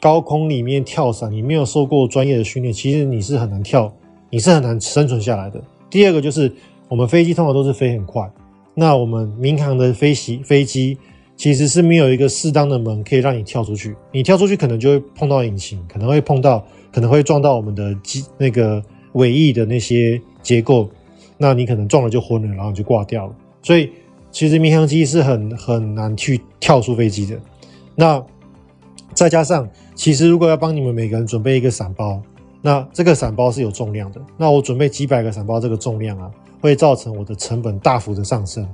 [0.00, 3.92] 高空里面跳伞，你没有受过专业的训练，其实你是很难跳，
[4.28, 5.62] 你是很难生存下来的。
[5.88, 6.52] 第二个就是，
[6.88, 8.28] 我们飞机通常都是飞很快，
[8.74, 10.98] 那我们民航的飞行飞机
[11.36, 20.90] 其实是没有一个适当的门可以让你跳出去，你跳出去可能就会碰到引擎，可能会碰到，可能会撞到我们的机那个尾翼的那些结构，
[21.36, 23.88] 那你可能撞了就昏了，然后你就挂掉了，所以。
[24.30, 27.38] 其实民航机是很很难去跳出飞机的。
[27.94, 28.22] 那
[29.14, 32.22] 再加上，其实如果要帮你们每个人准备一个伞包，
[32.62, 34.20] 那这个伞包是有重量的。
[34.36, 38.68] 那我准备几百个伞包，这个重量啊，会造成我的成本大幅的上升。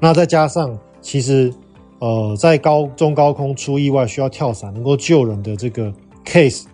[0.00, 1.52] 那再加上，其实
[1.98, 5.92] 呃，在高中高空出意外需要跳伞能够救人的这个
[6.24, 6.64] case，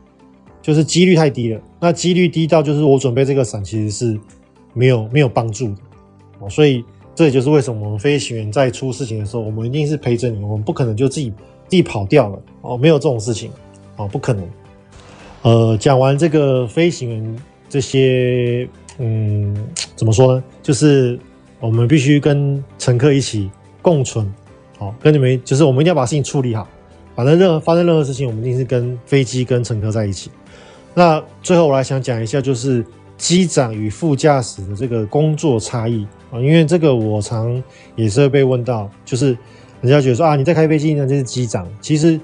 [0.63, 1.61] 就是几率太低了。
[1.81, 4.21] 那几率低到就是我准备这个伞其实是
[4.75, 5.77] 没有没有帮助的
[6.39, 6.85] 哦，所以。
[7.21, 11.29] 这也就是为什么我们飞行员在出事情的时候，我们一定是陪着你，我们不可能就自己
[11.69, 13.51] 自己跑掉了哦，没有这种事情
[13.97, 14.43] 哦，不可能。
[15.43, 17.37] 呃，讲完这个飞行员
[17.69, 19.55] 这些，嗯，
[19.97, 20.45] 怎么说呢？
[20.63, 21.21] 就是
[21.61, 23.51] 我们必须跟乘客一起
[23.83, 24.27] 共存，
[24.79, 26.67] 好，跟你们就是我们一定要把事情处理好。
[27.15, 30.31] 反正任何发生任何事情，我们一定是跟飞机跟乘客在一起。
[30.95, 32.83] 那最后我来想讲一下，就是。
[33.21, 37.63] 机长与副驾驶的这个工作差异啊，因为这个我常
[37.95, 39.37] 也是会被问到，就是
[39.83, 41.69] 人家觉得说啊，你在开飞机呢，就是机长。
[41.83, 42.19] 其实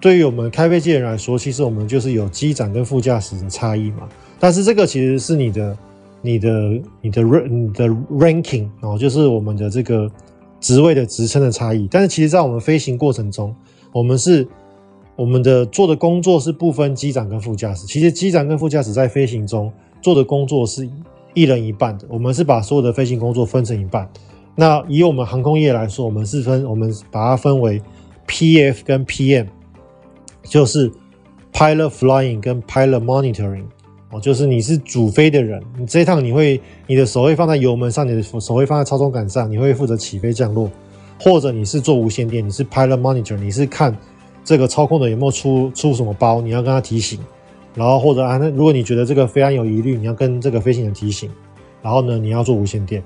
[0.00, 4.08] 对于我们开飞机的人来说，其实我们就是有机长跟副驾驶的差异嘛。
[4.40, 5.76] 但是这个其实是你的、
[6.22, 10.10] 你的、你的 rank、你的 ranking 哦，就是我们的这个
[10.60, 11.86] 职位的职称的差异。
[11.90, 13.54] 但是其实，在我们飞行过程中，
[13.92, 14.48] 我们是
[15.14, 17.86] 我们的做的工作是不分机长跟副驾驶。
[17.86, 19.70] 其实机长跟副驾驶在飞行中。
[20.00, 20.88] 做的工作是
[21.34, 24.08] 一人一半的，我们是把所有的飞行工作分成一半。
[24.54, 27.80] 那以我们航空业来说，我们是分，我们把它分为
[28.26, 29.46] PF 跟 PM，
[30.42, 30.90] 就是
[31.52, 33.64] Pilot Flying 跟 Pilot Monitoring
[34.10, 40.68] 哦，就是你是主飞的人，你这一趟你会你的手会放在油门上，你的手会放在操纵杆上，你会负责起飞降落，
[41.20, 43.96] 或者你是做无线电，你是 Pilot Monitor，你是看
[44.44, 47.20] 这个操控的有没有出出什么包，你要跟他提醒。
[47.78, 51.30] 然后或者啊，那如果你觉得这个飞安有疑虑，你要跟这个飞行员提醒。
[51.80, 53.00] 然后呢，你要做无线电。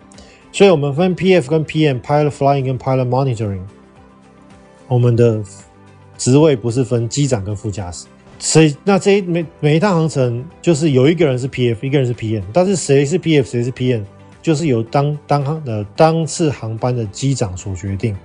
[0.51, 3.61] 所以我们分 PF 跟 PM，Pilot Flying 跟 Pilot Monitoring。
[4.89, 5.43] 我们的
[6.17, 8.07] 职位不是分机长跟副驾驶。
[8.39, 12.43] 所以那这一每每一趟航程就是有一个人是 PF，一个人是 PM。
[12.51, 14.03] 但是谁是 PF，谁是 PM，
[14.41, 18.17] 就是由当当航的当次航班的机长所决定。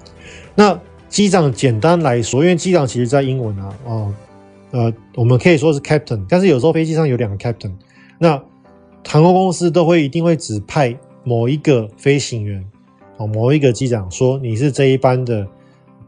[0.56, 0.80] 那
[1.10, 4.14] 机长简单来说，因为机长其实在英文啊，哦。
[4.72, 7.72] 呃我们可以说是 captain，但是有时候飞机上有两个 captain，
[8.20, 8.42] 那
[9.08, 12.64] 航空公司都会一定会指派某一个飞行员，
[13.18, 15.48] 哦，某一个机长说你是这一班的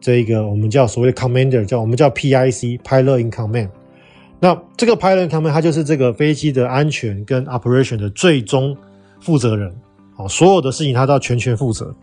[0.01, 3.69] 这个我们叫所谓的 commander，叫我们叫 PIC，pilot in command。
[4.39, 8.75] 那这个 pilot in command 他就是这个飞机的安全跟 operation 的最终
[9.21, 9.73] 负责人，
[10.17, 11.95] 哦，所有的事情他都要全权负责，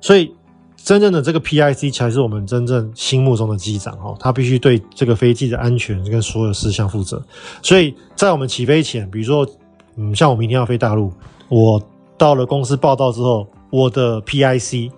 [0.00, 0.34] 所以。
[0.84, 7.22] 真正的这个 PIC 才是我们真正心目中的机长哦，他必须对这个飞机的安全跟所有事项负责。
[7.62, 9.46] 所以在我们起飞前，比如说，
[9.96, 11.12] 嗯，像我明天要飞大陆，
[11.48, 11.80] 我
[12.18, 14.90] 到了公司报到之后，我的 PIC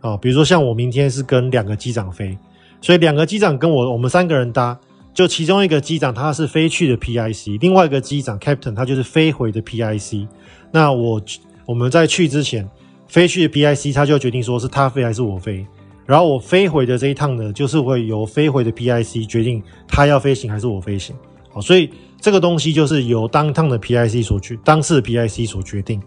[0.00, 2.38] 啊，比如说像我明天是跟两个机长飞，
[2.80, 4.78] 所以两个机长跟我，我们三个人搭，
[5.12, 10.26] 就其中一个机长他是飞去的 PIC，另外一个机长 Captain 他就是飞回的 PIC。
[10.72, 11.20] 那我
[11.66, 12.66] 我们在去之前
[13.10, 15.66] 飞去的 PIC，他就决定说是他飞还是我飞。
[16.06, 21.14] 然后我飞回的这一趟呢，就是会由飞回的 PIC 决定他要飞行还是我飞行。
[21.50, 26.00] 好，所以这个东西就是由当趟的 PIC 所决，当次的 PIC 所决定。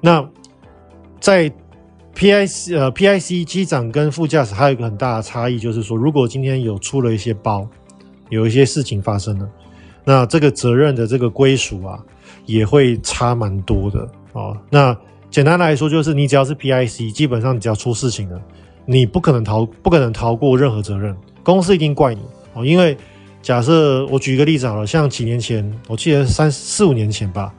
[0.00, 0.26] 那
[1.18, 1.50] 在
[2.14, 7.66] PIC 呃 PIC 机长跟副驾驶还有一个很大的差异，就是说如果今天有出了一些包，
[8.28, 9.48] 有一些事情发生了，
[10.04, 11.98] 那这个责任的这个归属啊，
[12.44, 14.56] 也会差蛮多的哦。
[14.70, 14.96] 那
[15.36, 18.40] 简单来说，就是你只要是 PIC，基本上你只要出事情了。
[18.86, 22.22] 你不可能逃，不可能逃过任何责任，公司一定怪你
[22.54, 22.64] 哦。
[22.64, 22.96] 因为
[23.42, 27.52] 假设我举一个例子好了，像几年前，我记得三四五年前吧，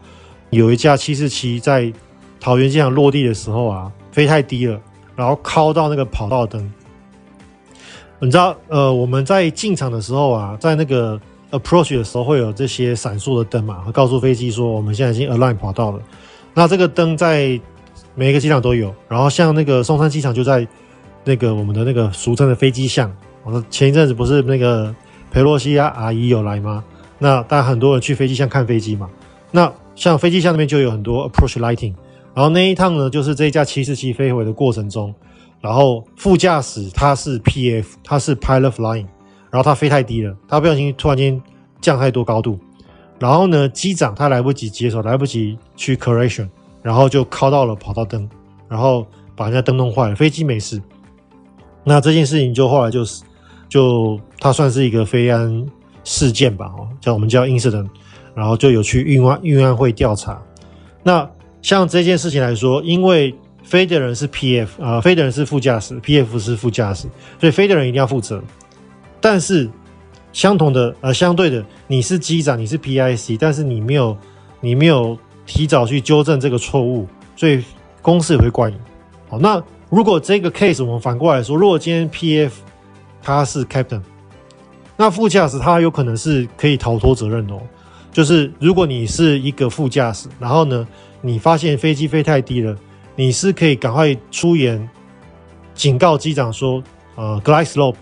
[0.49, 1.93] 有一架七四七在
[2.39, 4.81] 桃园机场落地的时候啊，飞太低了，
[5.15, 6.73] 然后靠到那个跑道灯。
[8.17, 15.99] 你知道，呃，我们在进场的时候啊，在那个 approach 的时候会有这些闪烁的灯嘛，告诉飞机说我们现在已经 align 跑道了。
[16.57, 17.61] 那这个灯在
[18.15, 20.67] 每一个机场都有，然后像那个松山机场就在。
[21.23, 24.95] 那个我们的那个俗称的飞机巷，我说前一阵子不是那个
[25.29, 26.81] 裴洛西啊阿姨有来吗？
[27.19, 29.09] 那大家很多人去飞机巷看飞机嘛。
[29.51, 31.93] 那像飞机巷那边就有很多 approach lighting，
[32.33, 35.13] 然后那一趟呢，就是这一架七四七飞回的过程中，
[35.59, 39.07] 然后副驾驶他是 PF，他是 pilot flying，
[39.51, 41.41] 然后他飞太低了，他不小心突然间
[41.81, 42.57] 降太多高度，
[43.19, 46.47] 然后呢机长他来不及接手，来不及去 correction，
[46.81, 48.29] 然后就靠到了跑道灯，
[48.69, 50.81] 然后把人家灯弄坏了，飞机没事。
[51.83, 53.23] 那这件事情就后来就是，
[53.69, 55.65] 就它算是一个飞安
[56.03, 57.87] 事件吧，哦，叫我们叫 incident，
[58.35, 60.41] 然后就有去运安运安会调查。
[61.03, 61.29] 那
[61.61, 67.07] 像这件事情来说，因为飞的人是 PF 啊、呃，飞的人是副驾驶，PF 是副驾驶，
[67.39, 68.41] 所以飞的人一定要负责。
[69.19, 69.69] 但是
[70.31, 74.17] 相同的呃，相对的，你是机长，你是 PIC，但是你没有
[74.61, 77.63] 你没有提早去纠正这个错误，所以
[78.01, 78.77] 公司也会怪你。
[79.29, 79.63] 好，那。
[79.89, 82.51] 如果这个 case 我们反过来说，如果今天 PF
[83.23, 84.01] 他是 captain，
[84.97, 87.61] 那副驾驶他有可能是可以逃脱责任的哦。
[88.11, 90.85] 就是如果你是一个副驾驶，然后呢，
[91.21, 92.75] 你发现飞机飞太低了，
[93.15, 94.89] 你是可以赶快出言
[95.73, 96.83] 警告机长说，
[97.15, 97.95] 呃，glide slope，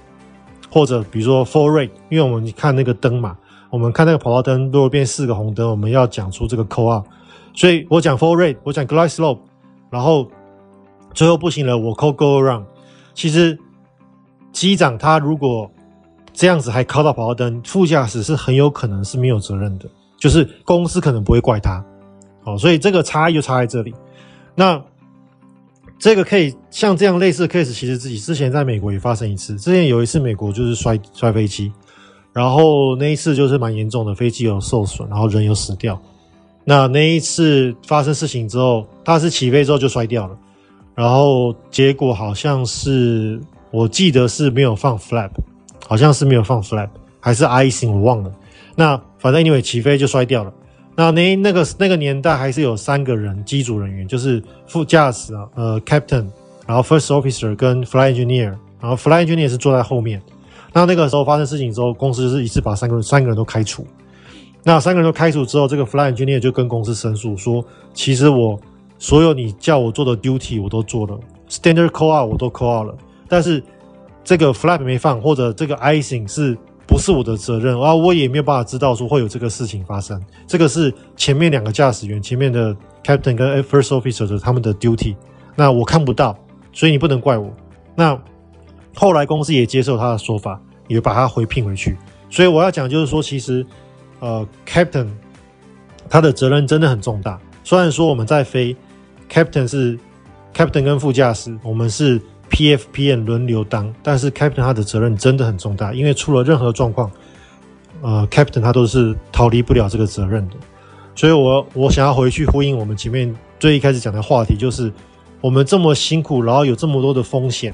[0.75, 3.37] 或者比如说 fall rate，因为我们看那个灯嘛，
[3.69, 7.01] 我们看那个跑道灯，如果变四个红灯，我们要讲出这个 call
[7.53, 9.39] 所以我讲 fall rate，我讲 glide slope，
[9.89, 10.29] 然后。
[11.13, 12.65] 最后不行了，我 call go around。
[13.13, 13.57] 其实
[14.51, 15.71] 机长他如果
[16.33, 21.81] 这样子还靠到跑道灯，副驾驶是很有可能是没有责任的，就是公司可能不会怪他。
[22.43, 23.95] 哦，所以这个差异就差在这里。
[24.55, 24.83] 那
[25.97, 29.55] 这个 case 像这样类似的 case，其实自己之前在美国也发生一次。
[29.55, 31.71] 之前有一次美国就是摔摔飞机，
[32.33, 35.99] 然后那一次就是蛮严重的，飞机有受损，然后人有死掉。
[36.63, 40.37] 那那一次发生事情之后，他是起飞之后就摔掉了。
[40.95, 43.39] 然后结果好像是，
[43.71, 45.31] 我记得是没有放 flap，
[45.87, 48.31] 好像是没有放 flap，还是 icing 我忘了。
[48.75, 50.53] 那反正因为起飞就摔掉了。
[50.95, 56.25] 那那那个那个年代还是有三个人机组人员，就是副驾驶啊，呃，captain，
[56.65, 60.21] 然后 first officer 跟 flight engineer，然后 flight engineer 是坐在后面。
[60.73, 63.85] 那那个时候发生事情之后，公司就是一次把三个人三个人都开除。
[64.63, 68.59] 那三个人都开除之后，这个 flight engineer 就跟公司申诉说，其实我。
[68.97, 73.61] 所有你叫我做的 duty 我都做了，standard call out 我都 call out 了，但是
[74.23, 77.93] 这个 flap 没放或者这个 icing 是不是我的责任啊？
[77.93, 85.15] 我也没有办法知道说会有这个事情发生，这个是前面两个驾驶员，前面的 captain 跟 first officer 的他们的 duty，
[85.55, 86.37] 那我看不到，
[86.71, 87.53] 所以你不能怪我。
[87.95, 88.19] 那
[88.95, 91.97] 后来公司也接受他的说法，也把他回聘回去。
[92.29, 93.65] 所以我要讲就是说，其实
[94.19, 95.07] 呃 captain
[96.09, 98.75] 他的责任真的很重大，虽然说我们在飞。
[99.27, 99.97] Captain 是
[100.53, 107.11] Captain 跟副驾驶，我们是 PFPN 轮流当，但是 Captain 他的责任真的很重大，因为出了任何状况，
[108.01, 110.55] 呃，Captain 他都是逃离不了这个责任的。
[111.15, 114.91] 所以我我想要回去呼应我们前面最一开始讲的话题，就是
[115.41, 117.73] 我们这么辛苦，然后有这么多的风险，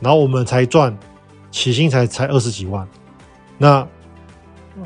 [0.00, 0.96] 然后我们才赚
[1.50, 2.86] 起薪才才二十几万，
[3.58, 3.86] 那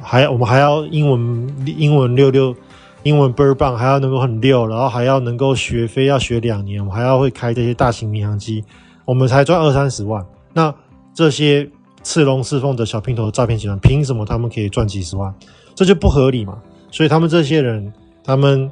[0.03, 2.55] 还我们还要英文英文六六。
[3.03, 8.65] 英文倍儿棒，还要能够很溜，然后还要能够学飞，要学两年，我们还要会开这些大型民航机，
[9.07, 10.23] 我们才赚二三十万。
[10.53, 10.75] 那
[11.15, 11.67] 这些
[12.03, 15.35] 刺龙刺凤的小平头诈骗集团，凭什么他们可以赚几十万？
[15.75, 16.59] 这就不合理嘛。
[16.91, 17.93] 所以他们这些人，
[18.23, 18.71] 他们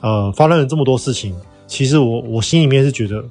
[0.00, 1.34] 呃发生了这么多事情，
[1.66, 3.24] 其实我我心里面是觉得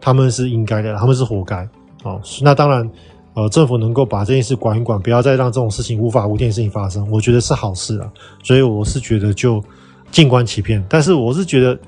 [0.00, 1.68] 他们是应该的，他们是活该。
[2.02, 2.90] 哦，那当然，
[3.34, 8.10] 呃，政府能够把这件事管一管，不要再让这种事情无法无天的事情发生，我觉得是好事啊。
[8.42, 9.62] 所以我是觉得就
[10.10, 10.84] 静观其变。
[10.88, 11.78] 但是我是觉得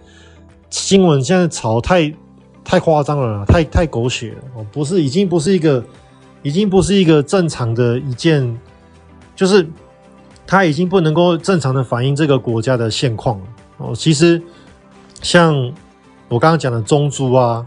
[0.71, 2.13] 新闻现在炒太
[2.65, 5.85] 太夸张了，太太狗血了哦，不是，已经不是一个，
[6.43, 8.59] 已经不是一个正常的一件，
[9.35, 9.69] 就是
[10.47, 13.47] 它已经不能够正常的反映这个国家的现况了
[13.79, 13.95] 哦。
[13.95, 14.41] 其实
[15.21, 15.55] 像
[16.29, 17.67] 我刚刚讲的中租啊。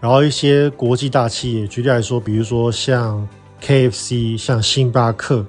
[0.00, 3.26] 然后一些国际大企业，举例来说，比如说像
[3.62, 5.46] KFC、像星巴克，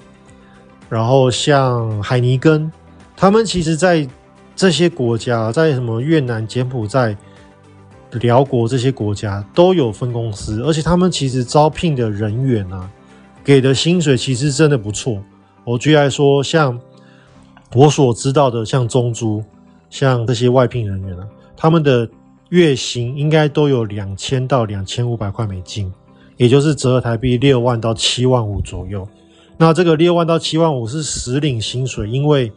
[0.87, 2.71] 然后像海尼根，
[3.17, 4.07] 他们其实在
[4.55, 7.17] 这些国家，在什么越南、柬埔寨、
[8.19, 12.89] 辽国这些国家都有分公司，而且他们其实招聘的人员啊，
[13.43, 15.21] 给的薪水其实真的不错。
[15.63, 16.79] 我举例来说，像
[17.73, 19.43] 我所知道的，像中租，
[19.89, 22.09] 像这些外聘人员啊，他们的。
[22.49, 25.91] 月薪应该都有两千到两千五百块美金，
[26.37, 29.05] 也就是折合台币六万到七万五左右。
[29.57, 32.53] 那这个六万到七万五是实领薪水，因为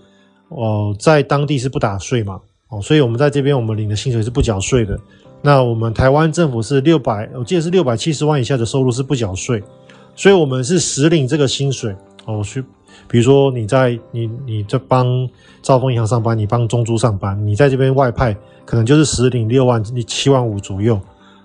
[0.49, 2.39] 哦、在当地是不打税嘛，
[2.69, 4.97] 哦，所以我们在这边我们领的薪水是不缴税的。
[5.43, 9.63] 那我们台湾政府是六百，我记得是六百七十万以下的收入是不缴税，
[10.15, 11.95] 所以我们是实领这个薪水
[12.27, 12.43] 哦。
[12.45, 12.63] 去，
[13.09, 15.29] 比如说你在你你在帮
[15.63, 18.37] 兆丰银行上班，你帮中租上班，你在这边外派。
[18.69, 21.01] 可能就是实领六万七万五左右，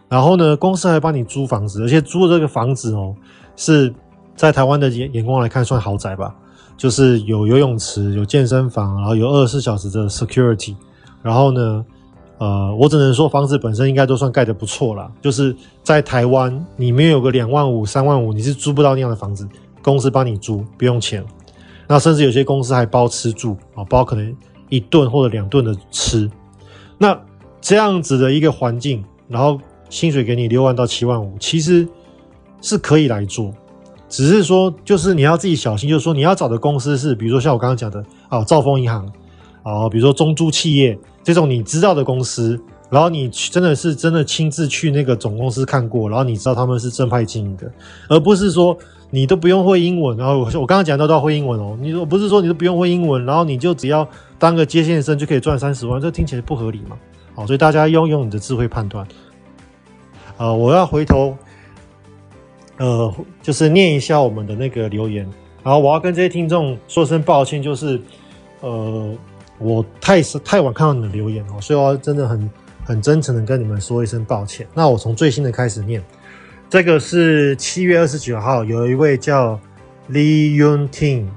[0.09, 3.15] 然后呢，公司还帮你租房子，而且租的这个房子哦，
[3.55, 3.93] 是
[4.35, 6.35] 在台湾的眼眼光来看算豪宅吧，
[6.75, 10.75] 就是有游泳池、有健身房，然后有二十四小时的 security，
[11.21, 11.85] 然后呢，
[12.37, 15.09] 呃，我只能说房子本身应该都算盖得不错啦。
[15.21, 19.47] 就是在台湾，你没有个两万五、三万五，你是租不到那样的房子，
[19.81, 21.23] 公司帮你租不用钱，
[21.87, 24.35] 那甚至有些公司还包吃住啊，包可能
[24.69, 26.29] 一顿或者两顿的吃。
[26.97, 27.17] 那
[27.61, 29.59] 这样子的一个环境，然后
[29.89, 31.87] 薪水给你六万到七万五，其实
[32.61, 33.53] 是可以来做，
[34.09, 39.05] 只是说就是你要自己小心，就是说你要找的公司是，比如说像我刚刚讲的啊，兆丰银行
[39.63, 42.59] 啊，比如说中租企业这种你知道的公司，
[42.89, 47.71] 然后你真的是真的亲自去那个总公司看过，然后你知道他们是正派经营的，
[48.09, 48.77] 而不是说
[49.09, 54.07] 你都不用会英文，然后我我刚刚讲到都要会英文哦，你说不是说你都不用会英文，然后你就只要。
[54.39, 56.97] 当个接线生就可以赚三十万，这听起来不合理嘛？
[57.33, 59.07] 好，所以大家要用你的智慧判断。
[60.35, 61.37] 呃，我要回头，
[62.77, 65.25] 呃，就是念一下我们的那个留言，
[65.63, 68.01] 然后我要跟这些听众说声抱歉，就是
[68.59, 69.15] 呃，
[69.63, 72.49] 我太太晚看到你的留言哦，所以我真的很
[72.83, 74.67] 很真诚的跟你们说一声抱歉。
[74.73, 76.03] 那我从最新的开始念，
[76.69, 79.59] 这个是七月二十九号，有一位叫
[80.11, 81.27] Lee Yun Ting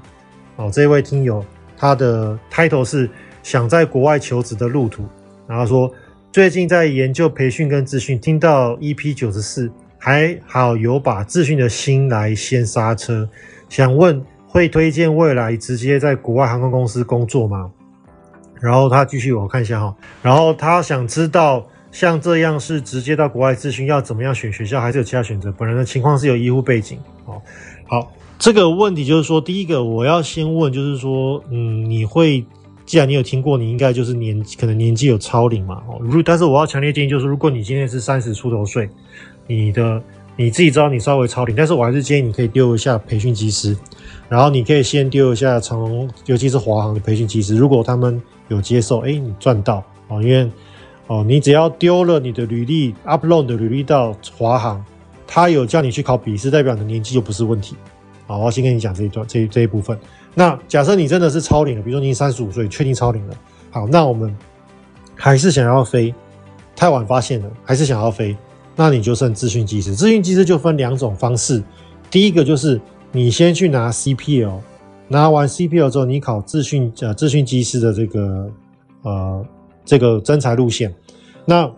[0.57, 1.43] 哦，这位听友。
[1.79, 3.07] 他的 title 是
[3.43, 5.05] 想在国外求职的路途，
[5.45, 5.93] 然后说
[6.31, 13.29] 最近在研究培训跟资讯，听到 EP 九十四，还好有把资讯的心来先刹车，
[13.69, 17.71] 想问会推荐未来直接在国外航空公司工作吗？
[18.61, 25.51] 然后他继续我看一下哈，然后他想知道像这样是直接到国外咨询要怎么样选学校，还是有其他选择？
[25.51, 27.41] 本人的情况是有医护背景哦，
[27.87, 28.11] 好。
[28.39, 32.45] 这个问题就是说，第一个我要先问，就是说，嗯，你会，
[32.85, 38.87] 既然你有听过，你应该就是年可能年纪有超龄嘛，哦，如但是我要强烈建议，就是如果你今天是三十出头岁，
[39.47, 39.99] 你的
[40.37, 43.75] 你自己知道你稍微超龄，但是我还是建议你可以丢一下培训机师，
[44.29, 50.49] 然后你可以先丢一下从，尤其是华航的培训机师，如果他们有接受，哎，你赚到哦，因为
[51.07, 54.85] 哦，你只要丢了你的履历，upload 的履历到华航，
[55.25, 57.75] 他有叫你去考笔试，代表你的年纪就不是问题。
[58.27, 59.97] 好，我要先跟你讲这一段，这这一部分。
[60.35, 63.33] 那假设你真的是超龄了，比如说你三十五岁，确定超龄了。
[63.71, 64.35] 好，那我们
[65.15, 66.13] 还是想要飞，
[66.75, 68.37] 太晚发现了，还是想要飞，
[68.77, 69.93] 那你就剩资讯机师。
[69.93, 71.61] 资讯机师就分两种方式，
[72.09, 72.79] 第一个就是
[73.11, 74.61] 你先去拿 CPL，
[75.09, 78.49] 拿完 CPL 之后，你考资讯呃资讯机师的这个
[79.01, 79.45] 呃
[79.83, 80.95] 这个征才路线。
[81.43, 81.69] 那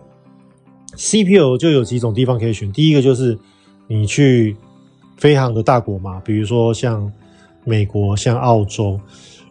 [0.94, 3.36] CPL 就有几种地方可以选，第一个就是
[3.88, 4.56] 你去。
[5.16, 7.12] 飞航的大国嘛，比如说像
[7.62, 8.98] 美国、像澳洲，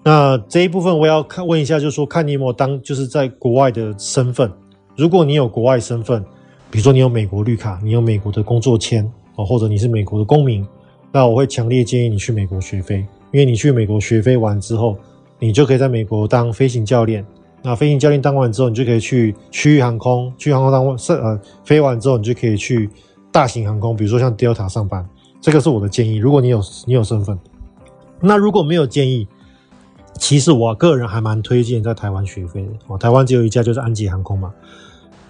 [0.03, 4.51] 那这一部分我要看问一下，就是说看你有没有当就是在国外的身份。
[4.95, 6.25] 如果你有国外身份，
[6.71, 9.03] 比如说你有美国绿卡，你有美国的工作签
[9.35, 10.65] 哦，或者你是美国的公民，
[11.11, 12.97] 那我会强烈建议你去美国学飞，
[13.31, 14.97] 因为你去美国学飞完之后，
[15.39, 17.25] 你就可以在美国当飞行教练。
[17.61, 22.89] 那飞行教练当完之后，你就可以去区域航空，区域航空当完呃飞完之后，你就可以去
[23.31, 25.07] 大型航空，比如说像 Delta 上班。
[25.41, 26.17] 这个是我的建议。
[26.17, 27.39] 如果你有你有身份，
[28.21, 29.25] 那如果没有建议，
[30.17, 32.97] 其实我个人还蛮推荐在台湾学飞的哦。
[32.97, 34.53] 台湾只有一家，就是安吉航空嘛。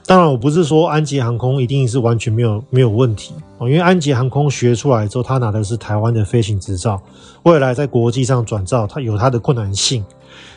[0.10, 7.00] 当然，我不是说安捷航空一定是完全没有没有问题哦，因为安捷航空学出来之后，他拿的是台湾的飞行执照，
[7.44, 10.04] 未来在国际上转照，它有它的困难性。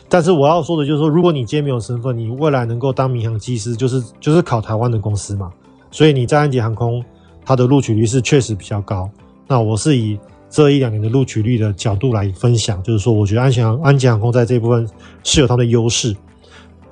[0.09, 5.51] 但是我要说的就是说，如果你今天没有身份，你未来能够当民航机师，就是就是考台湾的公司嘛。
[5.91, 7.05] 所以你在安捷航空，
[7.45, 9.07] 它的录取率是确实比较高。
[9.47, 10.17] 那我是以
[10.49, 14.89] 这一两年的录取率的角度来分享，就是说，我觉得安捷安捷航空在这部分
[15.23, 16.15] 是有它的优势。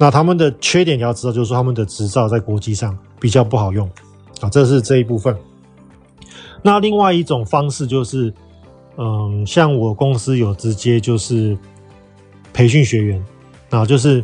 [0.02, 3.88] 那他们的缺点你要知道，就是说他们的执照在国际上比较不好用
[4.40, 5.38] 啊，这是这一部分。
[6.64, 8.34] 那另外一种方式就是，
[8.98, 11.56] 嗯，像我公司有直接就是
[12.52, 13.24] 培训学员
[13.70, 14.24] 啊，就是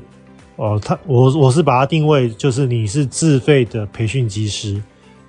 [0.56, 4.82] 呃，他我我是把它定位就是你是自费的培训机师。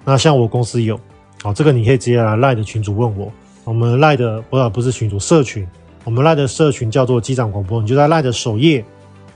[0.03, 0.99] 那像我公司有，
[1.43, 3.31] 好，这个你可以直接来赖的群主问我，
[3.65, 5.69] 我们赖的不不是群主社群，
[6.05, 8.83] 我们赖的社群叫做机长广播，你就在赖的首页。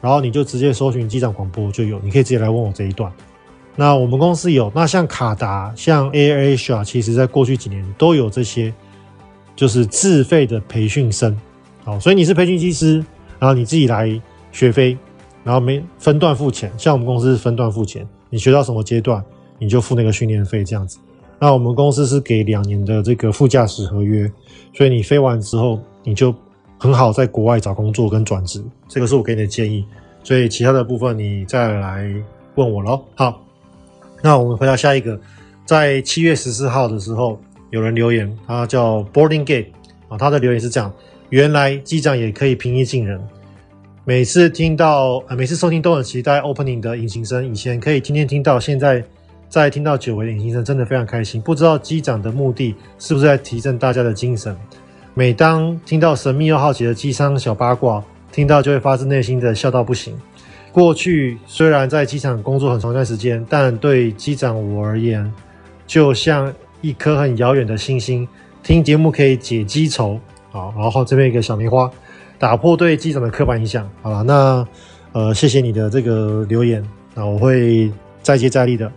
[0.02, 3.10] 然后你就直接搜寻机长广播就有，你可以直接来问我这一段。
[3.76, 8.74] 那我们公司有，那像卡达、像 AirAsia，其实在过去几年都有这些，
[9.54, 11.38] 就是自费的培训生。
[11.84, 12.96] 好，所以你是培训机师，
[13.38, 14.98] 然后你自己来学飞，
[15.44, 16.72] 然后没分段付钱。
[16.76, 19.24] 像我们公司是分段付钱，你学到什么阶段，
[19.58, 20.98] 你就付那个训练费这样子。
[21.38, 24.28] 那我们公司是给两年的这个副驾驶合约，
[24.74, 26.34] 所以你飞完之后你就。
[26.82, 29.84] 很好，在国外找工作跟转职，这个是我给你的建议。
[30.24, 32.12] 所以其他的部分你再来
[32.56, 33.00] 问我喽。
[33.14, 33.40] 好，
[34.20, 35.16] 那我们回到下一个，
[35.64, 37.38] 在七月十四号的时候，
[37.70, 39.66] 有人留言，他叫 Boarding Gate
[40.08, 40.92] 啊，他的留言是这样：
[41.28, 43.20] 原来机长也可以平易近人。
[44.02, 49.04] 每次听到，呃，每次收听都很期待 Opening 的引擎声，以前可以天天听到，现在
[49.48, 51.40] 再听到久违的引擎声，真的非常开心。
[51.40, 54.56] 不知道机长的目的是不是在提振大家的精神？
[55.14, 58.02] 每当听到神秘又好奇的机舱小八卦，
[58.32, 60.18] 听到就会发自内心的笑到不行。
[60.72, 65.30] 过去虽然在机场工作很长一段时间，但对机长我而言，
[65.86, 66.50] 就像
[66.80, 68.26] 一颗很遥远的星星。
[68.62, 70.18] 听节目可以解机愁，
[70.50, 71.90] 好，然后这边一个小梅花，
[72.38, 73.86] 打破对机长的刻板印象。
[74.00, 74.66] 好了，那
[75.12, 76.82] 呃，谢谢你的这个留言，
[77.14, 77.92] 那我会
[78.22, 78.90] 再接再厉的。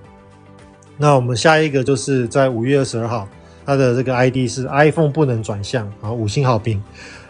[0.98, 3.28] 那我们下一个就是在五月二十二号。
[3.66, 6.82] 他的这个 ID 是 iPhone 不能转向啊，五星好评，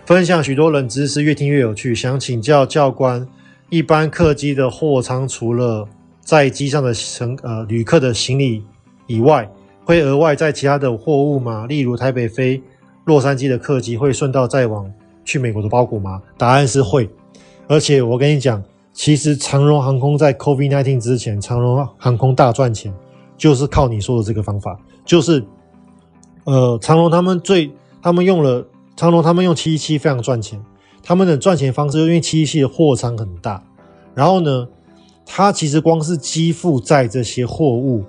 [0.06, 1.96] 分享许多冷知识，越听越有趣。
[1.96, 3.26] 想请教教官，
[3.70, 5.88] 一般客机的货舱除了
[6.20, 8.64] 在机上的乘呃旅客的行李
[9.08, 9.50] 以外，
[9.86, 11.66] 会额外载其他的货物吗？
[11.68, 12.62] 例如台北飞
[13.06, 14.92] 洛杉矶的客机会顺道载往
[15.24, 16.22] 去美国的包裹吗？
[16.38, 17.10] 答案是会，
[17.68, 18.62] 而且我跟你讲，
[18.92, 22.94] 其实长荣航空在 COVID-19 之前，长荣航空大赚钱，
[23.38, 25.42] 就是靠你说的这个方法，就是。
[26.46, 27.72] 呃，长荣他们最，
[28.02, 28.66] 他们用了
[28.96, 30.64] 长荣，他们用七一七非常赚钱。
[31.04, 33.64] 他们的赚钱方式，因为七一七的货仓很大，
[34.16, 34.68] 然后呢，
[35.24, 38.04] 他其实光是积负债这些货物，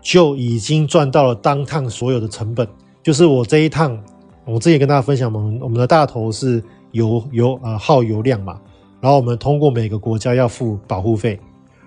[0.00, 2.66] 就已经赚到了当趟所有的成本。
[3.02, 4.02] 就是我这一趟，
[4.46, 6.62] 我之前跟大家分享，我们我们的大头是
[6.92, 8.58] 油油呃耗油量嘛，
[8.98, 11.38] 然后我们通过每个国家要付保护费，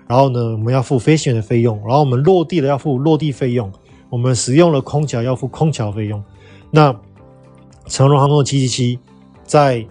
[0.06, 3.68] 然后呢，我们要付飞行员的费用，然后我们落地了要付落地费用。
[4.08, 6.22] 我们使用了空桥，要付空桥费用。
[6.70, 6.94] 那
[7.86, 8.98] 长荣航空的七七七
[9.44, 9.86] 在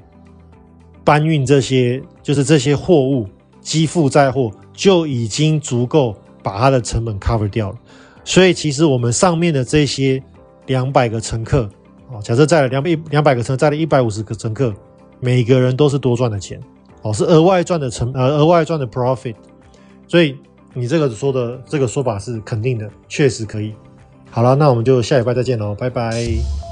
[1.03, 3.27] 搬运这些，就是这些货物，
[3.61, 7.77] 机负载货就已经足够把它的成本 cover 掉了。
[8.23, 10.21] 所以其实我们上面的这些
[10.65, 11.69] 两百个乘客，
[12.09, 14.73] 哦，假设载了两百两百个乘，载了一百五十个乘客，
[15.19, 16.59] 每个人都是多赚的钱，
[17.03, 19.35] 哦，是额外赚的成，呃，额外赚的 profit。
[20.07, 20.37] 所以
[20.73, 23.73] 你这个说的这个说法是肯定的，确实可以。
[24.35, 26.64] 好了，那我们就下礼拜再见喽，拜拜。